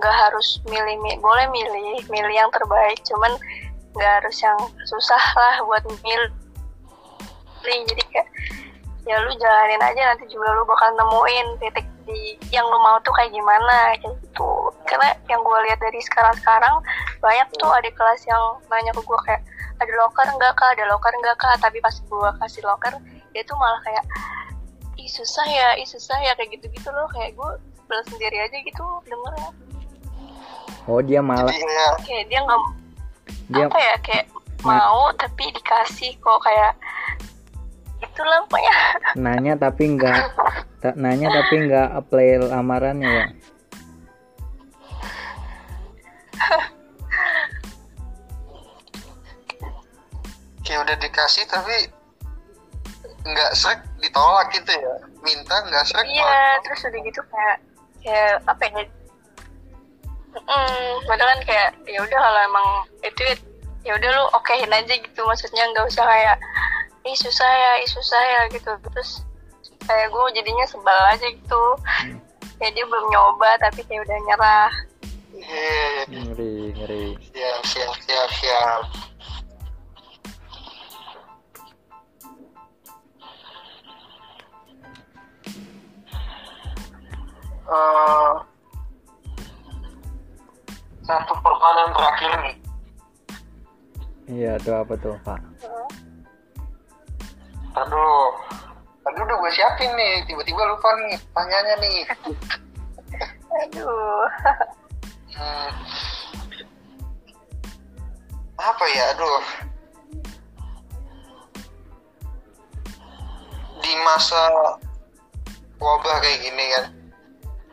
nggak 0.00 0.16
harus 0.16 0.64
milih 0.64 0.96
mi- 1.04 1.20
boleh 1.20 1.44
milih 1.52 2.00
milih 2.08 2.32
yang 2.32 2.48
terbaik 2.56 2.96
cuman 3.04 3.36
nggak 3.92 4.12
harus 4.22 4.36
yang 4.40 4.56
susah 4.88 5.20
lah 5.36 5.54
buat 5.68 5.84
milih. 6.00 6.32
Jadi 7.60 8.02
kayak 8.08 8.28
ya 9.04 9.16
lu 9.20 9.32
jalanin 9.36 9.82
aja 9.84 10.12
nanti 10.12 10.24
juga 10.32 10.48
lu 10.56 10.64
bakal 10.64 10.96
nemuin 10.96 11.46
titik 11.60 11.86
di 12.08 12.36
yang 12.48 12.64
lu 12.64 12.78
mau 12.80 12.96
tuh 13.04 13.12
kayak 13.12 13.28
gimana 13.34 13.92
kayak 14.00 14.16
gitu. 14.24 14.50
Karena 14.88 15.12
yang 15.28 15.44
gue 15.44 15.58
lihat 15.68 15.78
dari 15.84 16.00
sekarang 16.00 16.32
sekarang 16.40 16.80
banyak 17.20 17.46
tuh 17.60 17.68
adik 17.68 17.92
kelas 17.92 18.24
yang 18.24 18.40
nanya 18.72 18.96
ke 18.96 19.02
gue 19.04 19.20
kayak 19.28 19.42
ada 19.80 19.92
loker 20.00 20.26
enggak 20.32 20.52
kak? 20.56 20.68
Ada 20.76 20.84
loker 20.88 21.12
enggak 21.12 21.36
kak? 21.36 21.56
Tapi 21.60 21.78
pas 21.84 21.92
gue 21.92 22.30
kasih 22.40 22.62
loker 22.64 22.94
dia 23.36 23.42
tuh 23.44 23.56
malah 23.60 23.80
kayak 23.84 24.04
ih 24.96 25.08
susah 25.08 25.44
ya 25.44 25.68
ih 25.76 25.88
susah 25.88 26.16
ya 26.24 26.32
kayak 26.40 26.56
gitu 26.56 26.66
gitu 26.72 26.88
loh. 26.88 27.04
Kayak 27.12 27.36
gue 27.36 27.50
sebel 27.76 28.00
sendiri 28.06 28.38
aja 28.40 28.56
gitu 28.62 28.84
dengernya 29.04 29.50
oh 30.90 31.00
dia 31.00 31.22
malah 31.22 31.46
Jadi 31.46 31.62
kayak 31.62 31.92
kayak 32.02 32.24
dia 32.26 32.40
nggak 32.42 32.60
dia 33.50 33.66
apa 33.70 33.78
ya 33.78 33.94
kayak 34.02 34.26
mau 34.66 35.08
tapi 35.16 35.44
dikasih 35.54 36.12
kok 36.18 36.38
kayak 36.42 36.74
itu 38.00 38.20
pokoknya. 38.24 38.76
Nanya 39.16 39.54
tapi 39.60 39.96
nggak 39.96 40.18
ta- 40.82 40.96
nanya 40.96 41.28
tapi 41.30 41.54
nggak 41.68 41.88
apply 41.94 42.40
lamarannya 42.42 43.08
ya? 43.08 43.26
Kayak 50.64 50.80
udah 50.86 50.96
dikasih 51.02 51.44
tapi 51.50 51.76
nggak 53.20 53.50
srek 53.52 53.80
ditolak 54.00 54.48
gitu 54.56 54.72
ya? 54.72 54.94
Minta 55.20 55.56
nggak 55.68 55.84
srek 55.84 56.08
iya 56.08 56.56
terus 56.64 56.80
udah 56.88 57.00
gitu 57.04 57.20
kayak 57.28 57.56
kayak 58.00 58.40
apa 58.48 58.62
ya 58.64 58.82
Mm, 60.30 60.90
padahal 61.10 61.30
kan 61.34 61.40
kayak 61.42 61.70
ya 61.90 61.98
udah 62.06 62.18
kalau 62.22 62.40
emang 62.46 62.68
itu 63.02 63.22
ya 63.82 63.92
udah 63.98 64.10
lu 64.14 64.24
okein 64.38 64.70
aja 64.70 64.94
gitu. 64.94 65.20
Maksudnya 65.26 65.66
nggak 65.74 65.90
usah 65.90 66.06
kayak 66.06 66.36
ih 67.02 67.16
susah 67.18 67.50
ya 67.50 67.72
ih 67.82 67.90
susah 67.90 68.22
ya 68.22 68.40
gitu. 68.54 68.70
Terus 68.78 69.26
kayak 69.86 70.14
gue 70.14 70.24
jadinya 70.38 70.64
sebel 70.70 71.00
aja 71.10 71.26
gitu. 71.26 71.64
Ya 72.62 72.68
dia 72.70 72.84
belum 72.86 73.06
nyoba 73.10 73.58
tapi 73.58 73.82
kayak 73.88 74.06
udah 74.06 74.18
nyerah. 74.28 74.72
Iya, 75.30 76.04
ngeri 76.10 76.54
ngeri. 76.76 77.06
Siap 77.32 77.62
siap 77.66 77.94
siap 78.04 78.30
siap. 78.38 78.82
Eh, 87.70 88.32
satu 91.10 91.34
pertanyaan 91.42 91.90
terakhir 91.90 92.30
nih 92.46 92.56
iya 94.30 94.54
tuh 94.62 94.78
apa 94.78 94.94
tuh 94.94 95.18
pak? 95.26 95.42
Aduh 97.74 98.30
tadi 99.02 99.18
udah 99.18 99.36
gue 99.42 99.50
siapin 99.50 99.90
nih. 99.98 100.22
Tiba-tiba 100.30 100.62
lupa 100.70 100.86
nih 101.02 101.18
pertanyaannya 101.34 101.74
nih. 101.82 101.98
Aduh. 103.66 104.26
Hmm. 105.34 105.70
apa 108.54 108.84
ya 108.94 109.04
aduh. 109.16 109.42
Di 113.82 113.92
masa 114.06 114.42
wabah 115.82 116.16
kayak 116.22 116.38
gini 116.44 116.64
kan 116.78 116.86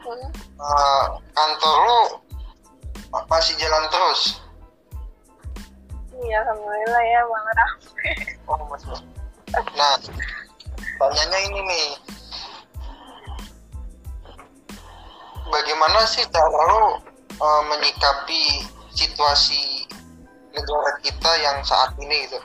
Hmm. 0.08 0.32
eh, 0.58 1.06
kantor 1.36 1.76
lu 1.84 2.02
masih 3.26 3.58
jalan 3.58 3.84
terus? 3.90 4.38
Iya 6.18 6.42
alhamdulillah 6.46 7.04
ya 7.06 7.22
malah 7.26 7.54
rame 7.58 8.12
oh 8.50 8.62
masih 8.74 8.90
nah 9.78 9.96
pertanyaannya 10.98 11.40
ini 11.50 11.62
nih. 11.66 11.88
Bagaimana 15.48 16.04
sih 16.06 16.28
cara 16.30 16.62
lu 16.68 17.00
eh, 17.32 17.62
menyikapi 17.72 18.68
situasi 18.92 19.88
negara 20.52 20.92
kita 21.02 21.32
yang 21.40 21.58
saat 21.64 21.96
ini 22.02 22.28
gitu? 22.28 22.40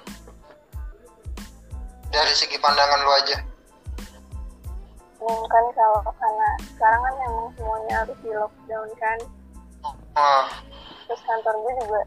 Dari 2.13 2.33
segi 2.37 2.61
pandangan 2.61 3.01
lu 3.03 3.13
aja. 3.25 3.37
Hmm, 5.23 5.43
kan 5.49 5.65
kalau 5.75 6.03
karena 6.03 6.49
sekarang 6.67 7.01
kan 7.03 7.15
emang 7.31 7.49
semuanya 7.57 7.95
harus 8.05 8.19
di 8.27 8.31
lockdown 8.35 8.91
kan 8.99 9.19
Ah, 10.13 10.45
terus 11.09 11.23
kantor 11.25 11.55
gue 11.65 11.73
juga 11.85 12.01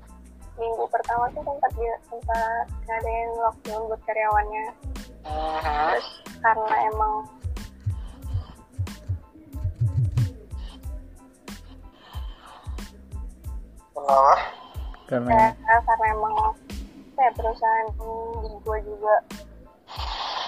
minggu 0.55 0.83
pertama 0.87 1.25
tuh 1.33 1.43
sempat 1.43 1.71
dia 1.75 1.93
sempat 2.07 2.65
ngadain 2.85 3.29
lockdown 3.41 3.81
buat 3.91 4.01
karyawannya. 4.05 4.65
Mhm. 5.25 5.89
terus 5.89 6.09
karena 6.39 6.75
emang 6.93 7.13
kenapa? 13.89 14.35
Karena 15.05 15.29
ya, 15.33 15.77
karena 15.81 16.05
emang 16.13 16.33
kayak 17.17 17.33
perusahaan 17.33 17.87
di 17.97 18.49
gue 18.61 18.77
juga 18.85 19.15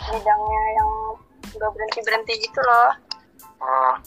bidangnya 0.08 0.64
yang 0.78 0.90
nggak 1.58 1.72
berhenti 1.74 2.00
berhenti 2.06 2.34
gitu 2.46 2.60
loh. 2.62 2.90
Ah, 3.58 3.98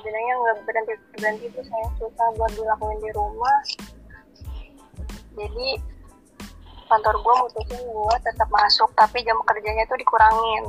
bidangnya 0.00 0.34
nggak 0.40 0.56
berhenti 0.64 0.94
berhenti 1.16 1.44
itu 1.48 1.60
saya 1.68 1.86
susah 2.00 2.26
buat 2.36 2.52
dilakuin 2.56 2.98
di 3.00 3.10
rumah. 3.12 3.58
Jadi 5.38 5.68
kantor 6.90 7.14
gue 7.22 7.34
mutusin 7.46 7.80
gue 7.86 8.16
tetap 8.26 8.48
masuk 8.50 8.90
tapi 8.98 9.22
jam 9.22 9.38
kerjanya 9.46 9.86
tuh 9.86 9.98
dikurangin. 10.00 10.64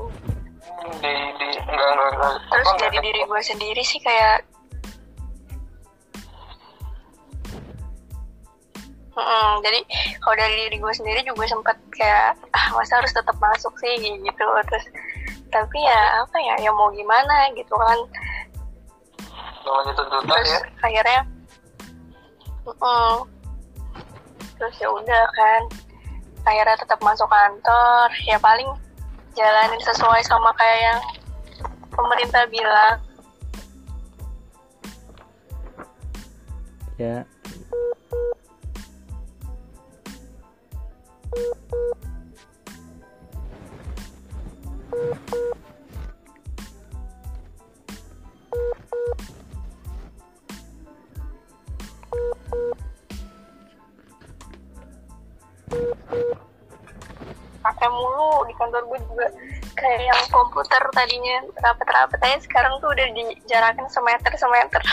Di 1.02 1.14
di 1.36 1.48
enggak 1.66 1.90
enggak 1.98 2.10
enggak 2.14 2.36
terus 2.54 2.68
apa, 2.70 2.78
dari 2.78 2.98
enggak- 2.98 3.06
diri 3.10 3.22
gue 3.26 3.42
sendiri 3.42 3.82
sih 3.82 4.02
kayak 4.02 4.46
Mm-mm, 9.12 9.60
jadi 9.60 9.80
kalau 10.24 10.40
dari 10.40 10.56
diri 10.56 10.78
gue 10.80 10.94
sendiri 10.96 11.20
juga 11.28 11.44
sempet 11.44 11.76
kayak 12.00 12.32
ah 12.56 12.68
masa 12.72 12.96
harus 12.96 13.12
tetap 13.12 13.36
masuk 13.44 13.76
sih? 13.84 14.00
Gitu. 14.00 14.48
Terus 14.72 14.86
tapi 15.52 15.84
ya 15.84 16.24
apa 16.24 16.38
ya? 16.40 16.56
Ya 16.64 16.72
mau 16.72 16.88
gimana? 16.96 17.52
Gitu 17.52 17.76
kan 17.76 18.00
namanya 19.62 19.94
tuntutan 19.94 20.24
terus 20.26 20.50
ya. 20.50 20.60
akhirnya 20.82 21.22
mm-mm. 22.66 23.12
terus 24.58 24.76
ya 24.78 24.90
udah 24.90 25.26
kan. 25.34 25.62
Akhirnya 26.42 26.78
tetap 26.78 27.00
masuk 27.06 27.30
kantor. 27.30 28.10
Ya 28.26 28.38
paling 28.42 28.70
jalanin 29.38 29.82
sesuai 29.86 30.22
sama 30.26 30.54
kayak 30.58 30.80
yang 30.82 31.00
pemerintah 31.94 32.44
bilang. 32.50 32.98
Ya 37.02 37.26
pakai 57.82 57.98
mulu 57.98 58.46
di 58.46 58.54
kantor 58.62 58.86
gue 58.94 59.00
juga 59.10 59.28
kayak 59.74 60.02
yang 60.06 60.22
komputer 60.30 60.84
tadinya. 60.94 61.38
Rapat-rapat 61.66 62.22
aja 62.22 62.38
sekarang 62.46 62.78
tuh 62.78 62.94
udah 62.94 63.08
dijarakin 63.10 63.90
semeter 63.90 64.34
semeter. 64.38 64.84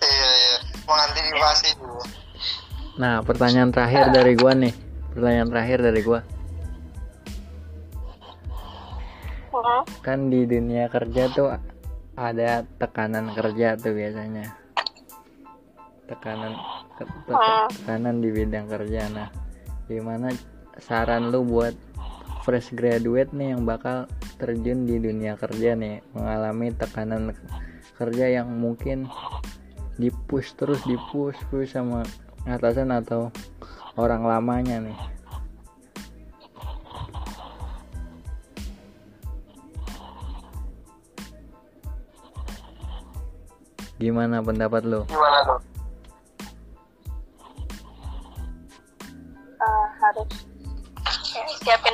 Iya 0.00 0.30
iya. 0.30 0.56
Mengantisipasi 0.86 1.68
dulu 1.82 2.02
nah 3.00 3.24
pertanyaan 3.24 3.72
terakhir 3.72 4.12
dari 4.12 4.36
gua 4.36 4.52
nih. 4.52 4.74
Pertanyaan 5.16 5.48
terakhir 5.48 5.78
dari 5.80 6.00
gua. 6.04 6.20
Hmm, 9.50 9.82
kan 10.04 10.28
di 10.28 10.44
dunia 10.44 10.84
kerja 10.92 11.32
tuh 11.32 11.48
ada 12.12 12.60
tekanan 12.76 13.32
kerja 13.32 13.80
tuh 13.80 13.96
biasanya. 13.96 14.52
Tekanan 16.12 16.52
te- 17.00 17.08
te- 17.08 17.40
tekanan 17.72 18.20
di 18.20 18.28
bidang 18.36 18.68
kerja. 18.68 19.08
Nah 19.08 19.28
gimana 19.88 20.28
saran 20.78 21.34
lu 21.34 21.42
buat 21.42 21.74
fresh 22.46 22.70
graduate 22.72 23.34
nih 23.34 23.56
yang 23.56 23.66
bakal 23.66 24.06
terjun 24.38 24.86
di 24.86 24.96
dunia 24.96 25.34
kerja 25.36 25.76
nih 25.76 26.00
mengalami 26.16 26.72
tekanan 26.72 27.34
kerja 27.98 28.40
yang 28.40 28.48
mungkin 28.48 29.10
dipush 30.00 30.56
terus 30.56 30.80
dipush 30.88 31.36
push 31.52 31.76
sama 31.76 32.06
atasan 32.48 32.94
atau 32.94 33.28
orang 34.00 34.24
lamanya 34.24 34.80
nih. 34.80 34.98
Gimana 44.00 44.40
pendapat 44.40 44.88
lu? 44.88 45.04
Gimana 45.04 45.44
tuh 45.44 45.69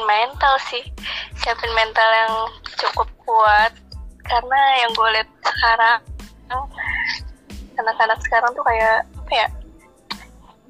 mental 0.07 0.55
sih. 0.71 0.85
Siapin 1.43 1.73
mental 1.75 2.11
yang 2.15 2.35
cukup 2.79 3.09
kuat. 3.27 3.73
Karena 4.27 4.61
yang 4.83 4.91
gue 4.95 5.09
lihat 5.19 5.29
sekarang 5.43 6.01
anak-anak 7.77 8.19
sekarang 8.25 8.51
tuh 8.57 8.65
kayak 8.65 9.05
apa 9.21 9.33
ya 9.35 9.49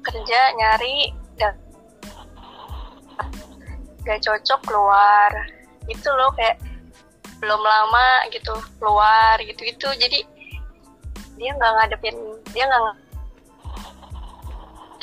kerja 0.03 0.39
nyari 0.59 1.15
dan 1.37 1.55
gak 4.03 4.19
cocok 4.25 4.59
keluar. 4.65 5.31
Itu 5.87 6.09
loh 6.11 6.33
kayak 6.35 6.59
belum 7.37 7.61
lama 7.61 8.25
gitu 8.33 8.53
keluar 8.81 9.37
gitu 9.45 9.61
gitu 9.61 9.87
jadi 9.93 10.25
dia 11.37 11.51
nggak 11.53 11.73
ngadepin 11.77 12.17
dia 12.49 12.65
nggak 12.65 12.97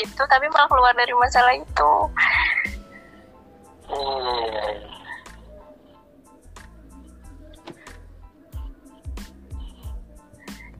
itu 0.02 0.22
tapi 0.26 0.46
malah 0.50 0.66
keluar 0.66 0.90
dari 0.98 1.14
masalah 1.14 1.54
itu 1.54 1.94
Hmm. 3.84 4.72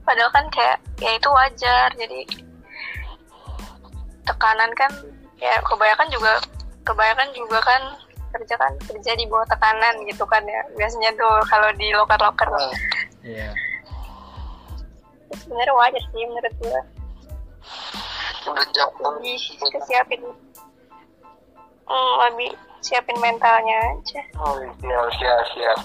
padahal 0.05 0.31
kan 0.33 0.45
kayak 0.53 0.77
ya 1.01 1.11
itu 1.17 1.29
wajar 1.33 1.89
jadi 1.97 2.21
tekanan 4.25 4.71
kan 4.77 4.93
ya 5.41 5.57
kebanyakan 5.65 6.09
juga 6.13 6.33
kebanyakan 6.85 7.29
juga 7.33 7.59
kan 7.65 7.83
kerja 8.35 8.55
kan 8.59 8.73
kerja 8.85 9.13
di 9.17 9.25
bawah 9.31 9.47
tekanan 9.49 9.95
gitu 10.05 10.25
kan 10.29 10.45
ya 10.45 10.61
biasanya 10.77 11.11
tuh 11.17 11.35
kalau 11.49 11.71
di 11.77 11.89
loker-loker 11.95 12.49
Iya. 13.25 13.49
sebenarnya 15.33 15.73
wajar 15.73 16.03
sih 16.13 16.25
menurut 16.29 16.55
gue 16.61 16.81
Udah 18.45 18.67
jauh. 18.77 18.93
lebih 19.01 19.41
kesiapin 19.73 20.21
hmm, 21.89 22.15
lebih 22.29 22.53
siapin 22.85 23.17
mentalnya 23.17 23.97
aja 23.97 24.21
Oh, 24.37 24.61
siap, 24.61 25.09
siap, 25.17 25.41
siap. 25.57 25.79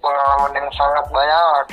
Pengalaman 0.00 0.56
yang 0.56 0.68
sangat 0.72 1.04
banyak. 1.12 1.64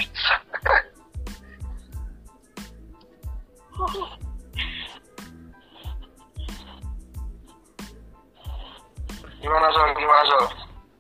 Gimana 9.40 9.68
Sol? 9.72 9.90
Gimana 9.96 10.24
Sol? 10.28 10.46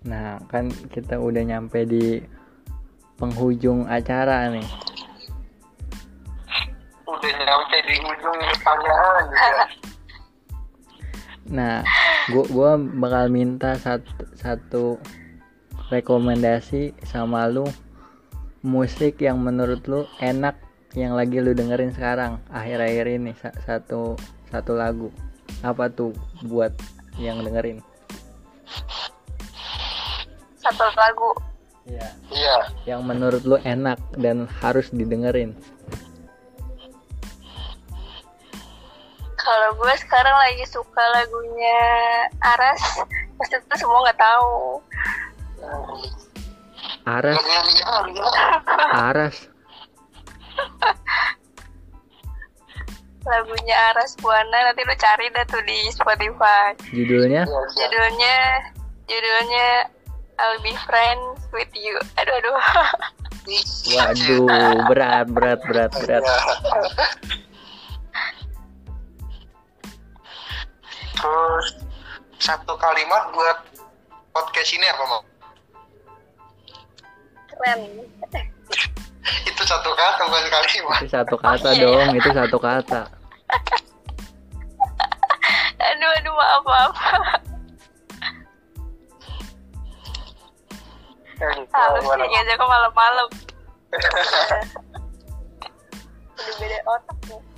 Nah, 0.04 0.30
kan 0.48 0.72
kita 0.92 1.20
udah 1.20 1.44
nyampe 1.44 1.84
di 1.84 2.24
penghujung 3.20 3.88
acara 3.92 4.52
nih. 4.52 4.68
Udah 7.08 7.32
nyampe 7.44 7.78
di 7.88 7.96
ujung 8.04 8.40
pertanyaan 8.40 9.24
juga. 9.28 9.66
Nah, 11.50 11.84
gua 12.32 12.46
gua 12.48 12.70
bakal 12.80 13.28
minta 13.28 13.76
satu 13.76 14.24
satu 14.38 14.84
rekomendasi 15.92 16.96
sama 17.04 17.46
lu 17.52 17.68
musik 18.64 19.20
yang 19.20 19.44
menurut 19.44 19.84
lu 19.86 20.08
enak 20.24 20.56
yang 20.96 21.18
lagi 21.18 21.44
lu 21.44 21.52
dengerin 21.52 21.92
sekarang 21.92 22.40
akhir-akhir 22.48 23.06
ini 23.12 23.36
Sa- 23.36 23.54
satu 23.68 24.16
satu 24.48 24.78
lagu 24.78 25.12
apa 25.60 25.92
tuh 25.92 26.16
buat 26.48 26.72
yang 27.20 27.44
dengerin 27.44 27.84
satu 30.58 30.86
lagu 30.96 31.32
Iya. 31.84 32.08
Iya. 32.32 32.58
yang 32.88 33.04
menurut 33.04 33.44
lu 33.44 33.60
enak 33.60 34.00
dan 34.16 34.48
harus 34.64 34.88
didengerin 34.96 35.52
kalau 39.44 39.70
gue 39.76 39.94
sekarang 40.00 40.36
lagi 40.40 40.64
suka 40.72 41.04
lagunya 41.20 41.80
Aras. 42.40 42.82
Pasti 43.36 43.60
itu 43.60 43.76
semua 43.76 44.00
nggak 44.08 44.20
tahu. 44.20 44.80
Aras. 47.04 47.44
Aras. 48.96 49.38
Lagunya 53.24 53.76
Aras 53.92 54.16
Buana 54.20 54.72
nanti 54.72 54.84
lu 54.84 54.96
cari 54.96 55.28
dah 55.36 55.44
tuh 55.48 55.64
di 55.68 55.92
Spotify. 55.92 56.76
Judulnya? 56.96 57.44
Judulnya 57.76 58.38
judulnya 59.12 59.68
I'll 60.40 60.60
be 60.64 60.76
friends 60.88 61.44
with 61.52 61.72
you. 61.76 62.00
Aduh 62.20 62.36
aduh. 62.40 62.60
Waduh 63.92 64.88
berat 64.88 65.28
berat 65.36 65.60
berat 65.68 65.92
berat 65.92 66.24
Terus 71.24 71.68
satu 72.38 72.76
kalimat 72.76 73.32
buat 73.32 73.58
podcast 74.30 74.72
ini 74.72 74.84
apa 74.86 75.04
mau? 75.06 75.24
keren 77.48 77.80
Itu 79.48 79.64
satu 79.64 79.88
kata 79.90 80.26
bukan 80.26 80.46
kalimat. 80.52 81.00
itu 81.00 81.08
satu 81.08 81.36
kata 81.38 81.70
Iya. 81.72 81.86
dong 81.86 82.12
itu 82.12 82.28
satu 82.30 82.58
kata 82.60 83.02
aduh 85.86 86.10
aduh 86.12 86.34
maaf 86.34 86.64
maaf 86.66 86.92
halus 91.70 92.04
Gimana? 92.04 92.24
sih 92.26 92.36
aja 92.36 92.54
kok 92.54 92.68
malam-malam 92.68 93.28
udah 96.34 96.54
beda 96.58 96.78
otak 96.86 97.18
nih 97.24 97.40
Ya, 97.40 97.53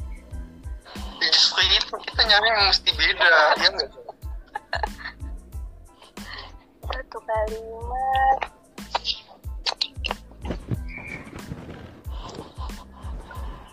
Justru 1.32 1.62
itu 1.66 1.94
kita 2.06 2.22
nyari 2.26 2.48
yang 2.54 2.62
mesti 2.70 2.90
beda, 2.94 3.28
ya 3.58 3.68
nggak? 3.74 3.92
satu 6.86 7.18
kalimat 7.26 8.38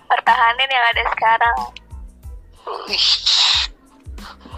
pertahanin 0.09 0.71
yang 0.71 0.85
ada 0.95 1.03
sekarang 1.13 1.59
Ih, 2.89 3.09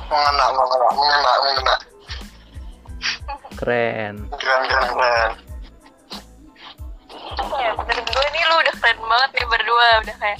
mengena, 0.06 0.44
mengena, 0.52 0.88
mengena, 0.92 1.32
mengena. 1.40 1.74
keren 3.56 4.14
Keren, 4.36 4.62
keren, 4.68 4.88
keren. 4.92 5.30
ya 7.58 7.70
menurut 7.74 8.06
gue 8.06 8.26
nih 8.34 8.42
lu 8.44 8.54
udah 8.60 8.74
keren 8.78 8.98
banget 9.02 9.30
nih 9.34 9.46
berdua 9.48 9.86
udah 10.04 10.16
kayak 10.20 10.38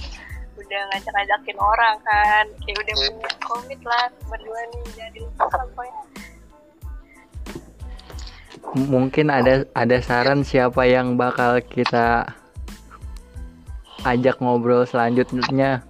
udah 0.64 0.80
ngajak-ngajakin 0.90 1.58
orang 1.60 1.96
kan. 2.02 2.44
Kayak 2.64 2.78
udah 2.80 2.94
punya 2.96 3.30
komit 3.44 3.80
lah 3.84 4.04
berdua 4.28 4.60
nih 4.72 4.82
jadi 4.96 5.20
pokoknya. 5.36 6.02
Mungkin 8.74 9.26
ada 9.28 9.68
ada 9.76 9.96
saran 10.00 10.42
siapa 10.42 10.88
yang 10.88 11.20
bakal 11.20 11.60
kita 11.60 12.26
ajak 14.08 14.40
ngobrol 14.40 14.88
selanjutnya? 14.88 15.84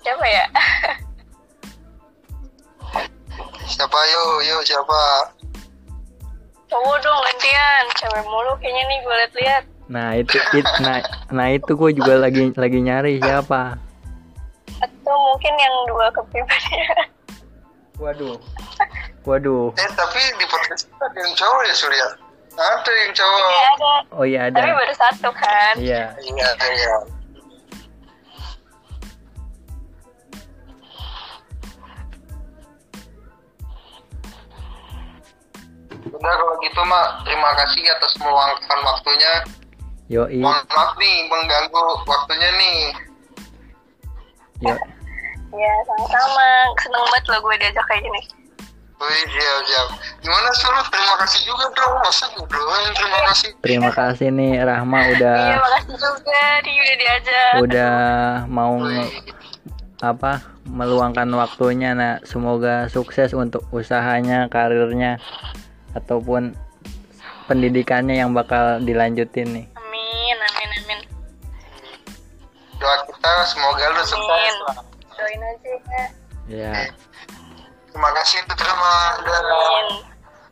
Siapa 0.00 0.26
ya? 0.30 0.46
Siapa? 3.66 3.98
Yuk, 3.98 4.46
yuk 4.46 4.62
siapa? 4.62 5.02
cowok 6.76 6.96
dong 7.00 7.20
gantian. 7.24 7.84
Cewek 7.96 8.24
mulu 8.28 8.52
kayaknya 8.60 8.82
nih 8.90 8.98
gue 9.00 9.14
liat-liat 9.14 9.64
nah 9.86 10.18
itu 10.18 10.34
it, 10.50 10.66
nah 10.82 10.98
nah 11.30 11.46
itu 11.54 11.78
gue 11.78 11.90
juga 11.94 12.18
lagi 12.18 12.50
lagi 12.58 12.78
nyari 12.82 13.22
siapa 13.22 13.78
atau 14.82 15.14
mungkin 15.14 15.54
yang 15.54 15.74
dua 15.86 16.06
kepribadian 16.10 17.06
waduh 18.02 18.36
waduh 19.22 19.70
Eh 19.78 19.90
tapi 19.94 20.20
di 20.36 20.46
podcast 20.50 20.90
kita 20.90 21.04
ada 21.06 21.18
yang 21.22 21.34
cowok 21.38 21.62
ya 21.64 21.74
Surya? 21.74 22.06
Ada 22.56 22.92
yang 22.92 23.12
cowok. 23.14 23.46
ya 23.46 23.62
ada 23.70 23.92
oh 24.10 24.24
iya 24.26 24.40
tapi 24.50 24.66
ada 24.66 24.74
baru 24.74 24.94
satu 24.98 25.28
kan 25.32 25.74
iya 25.78 26.10
Iya, 26.18 26.48
iya. 26.66 26.96
Udah 36.06 36.32
kalau 36.38 36.54
gitu 36.64 36.80
mak, 36.86 37.06
terima 37.28 37.50
kasih 37.60 37.82
atas 37.92 38.12
meluangkan 38.16 38.78
waktunya. 38.88 39.32
Yoi 40.06 40.38
Mohon 40.38 40.62
maaf 40.70 40.90
nih 40.96 41.16
mengganggu 41.26 41.82
waktunya 42.06 42.50
nih. 42.54 42.78
yo 44.62 44.74
ya 45.56 45.72
sama-sama 45.88 46.46
seneng 46.80 47.04
banget 47.06 47.22
lo 47.32 47.36
gue 47.40 47.54
diajak 47.60 47.84
kayak 47.88 48.02
gini 48.04 48.22
Wih, 48.96 49.24
siap, 49.28 49.60
siap. 49.68 49.88
Gimana 50.24 50.48
suruh? 50.56 50.80
Terima 50.88 51.20
kasih 51.20 51.44
juga 51.44 51.68
dong. 51.76 52.00
Masa 52.00 52.32
gue 52.32 52.48
doang 52.48 52.84
terima 52.96 53.18
kasih. 53.28 53.50
terima 53.60 53.90
kasih 53.92 54.28
nih 54.32 54.52
Rahma 54.64 54.98
udah 55.12 55.36
iya 55.36 55.56
makasih 55.60 55.96
juga 56.00 56.42
nih 56.64 56.74
udah 56.80 56.96
diajak 56.96 57.52
udah 57.60 57.96
mau 58.48 58.80
Wih, 58.80 59.12
apa 60.00 60.40
meluangkan 60.64 61.28
waktunya 61.36 61.92
nah 61.92 62.24
semoga 62.24 62.88
sukses 62.88 63.36
untuk 63.36 63.68
usahanya 63.68 64.48
karirnya 64.48 65.20
ataupun 65.92 66.56
pendidikannya 67.46 68.16
yang 68.24 68.32
bakal 68.32 68.80
dilanjutin 68.80 69.48
nih 69.52 69.66
doa 72.76 72.96
kita 73.08 73.32
semoga 73.48 73.84
lu 73.90 74.02
sukses. 74.04 74.54
Lah. 74.68 74.76
doain 75.16 75.40
aja 75.42 75.70
ya 75.72 76.04
ya 76.46 76.72
Terima 77.88 78.12
kasih 78.12 78.44
untuk 78.44 78.56
terima. 78.60 78.94
amin 79.24 79.86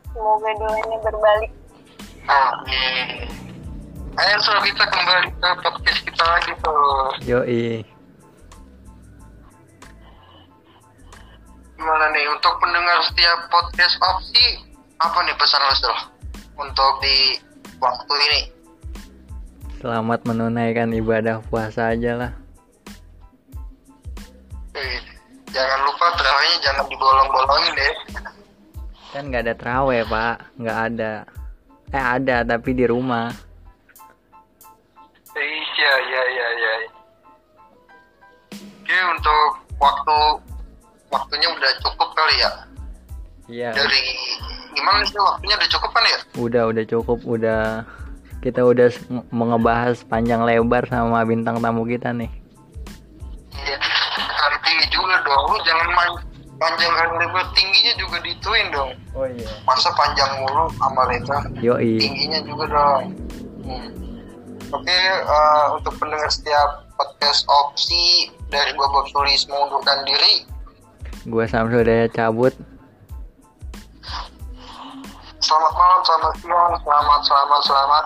semoga 0.09 0.49
doanya 0.57 0.97
berbalik 1.05 1.51
Amin. 2.25 3.29
Ayo 4.17 4.35
suruh 4.41 4.63
kita 4.65 4.81
kembali 4.89 5.29
ke 5.29 5.49
podcast 5.61 5.99
kita 6.01 6.23
lagi 6.25 6.51
tuh. 6.57 7.05
yoi 7.21 7.85
Gimana 11.77 12.05
nih 12.17 12.25
untuk 12.33 12.57
pendengar 12.57 12.97
setiap 13.05 13.45
podcast 13.53 13.93
opsi 14.01 14.57
apa 14.97 15.21
nih 15.21 15.35
pesan 15.37 15.61
lo 15.61 15.95
untuk 16.57 16.91
di 17.03 17.37
waktu 17.77 18.13
ini? 18.31 18.41
Selamat 19.85 20.25
menunaikan 20.25 20.89
ibadah 20.97 21.45
puasa 21.45 21.93
aja 21.93 22.17
lah. 22.17 22.31
Wih, 24.73 24.97
Jangan 25.53 25.79
lupa 25.85 26.09
terawih 26.17 26.17
terawihnya 26.17 26.57
jangan 26.65 26.85
dibolong-bolongin 26.89 27.71
deh. 27.77 27.93
Kan 29.13 29.23
nggak 29.29 29.43
ada 29.45 29.53
teraweh 29.53 30.01
pak. 30.09 30.35
Nggak 30.57 30.79
ada. 30.89 31.13
Eh 31.93 32.01
ada 32.01 32.37
tapi 32.41 32.73
di 32.73 32.89
rumah. 32.89 33.29
Iya 35.37 35.93
iya 36.01 36.21
iya 36.33 36.47
iya. 36.57 36.73
Oke 38.57 38.97
untuk 39.13 39.49
waktu 39.77 40.17
waktunya 41.13 41.47
udah 41.53 41.71
cukup 41.85 42.09
kali 42.17 42.35
ya? 42.41 42.51
Iya. 43.53 43.69
Dari 43.77 44.01
gimana 44.73 45.05
sih 45.05 45.21
waktunya? 45.21 45.53
Udah 45.61 45.69
cukup 45.77 45.89
kan 45.93 46.03
ya? 46.09 46.19
Udah 46.41 46.63
udah 46.73 46.83
cukup. 46.89 47.19
Udah 47.21 47.85
kita 48.45 48.61
udah 48.61 48.93
s- 48.93 49.01
nge- 49.09 49.25
mau 49.33 49.49
ngebahas 49.49 50.05
panjang 50.05 50.45
lebar 50.45 50.85
sama 50.85 51.25
bintang 51.25 51.57
tamu 51.57 51.81
kita 51.81 52.13
nih. 52.13 52.29
Iya 53.57 53.77
tinggi 54.61 54.85
juga 54.93 55.17
dong. 55.25 55.49
Lu 55.49 55.57
jangan 55.65 55.89
main 55.97 56.13
panjang 56.61 56.93
lebar 56.93 57.45
tingginya 57.57 57.93
juga 57.97 58.17
dituin 58.21 58.69
dong. 58.69 58.93
Oh 59.17 59.25
iya. 59.25 59.49
Masa 59.65 59.89
panjang 59.97 60.29
mulu 60.45 60.69
sama 60.77 61.09
lebar 61.09 61.41
yoi. 61.57 61.97
Tingginya 61.97 62.39
juga 62.45 62.65
dong. 62.69 63.03
Hmm. 63.65 63.89
oke 64.69 64.93
eh, 65.25 65.65
untuk 65.73 65.93
pendengar 65.97 66.29
setiap 66.29 66.85
podcast 67.01 67.49
opsi 67.49 68.29
dari 68.53 68.77
gua 68.77 68.85
Bob 68.93 69.09
Sulis 69.09 69.49
mengundurkan 69.49 70.05
diri. 70.05 70.45
Gua 71.25 71.49
Samsul 71.49 71.81
udah 71.81 72.05
cabut. 72.13 72.53
Selamat 75.41 75.73
malam 75.73 76.01
selamat 76.05 76.33
siang 76.41 76.73
selamat 76.81 77.21
selamat 77.25 77.61
selamat 77.65 78.05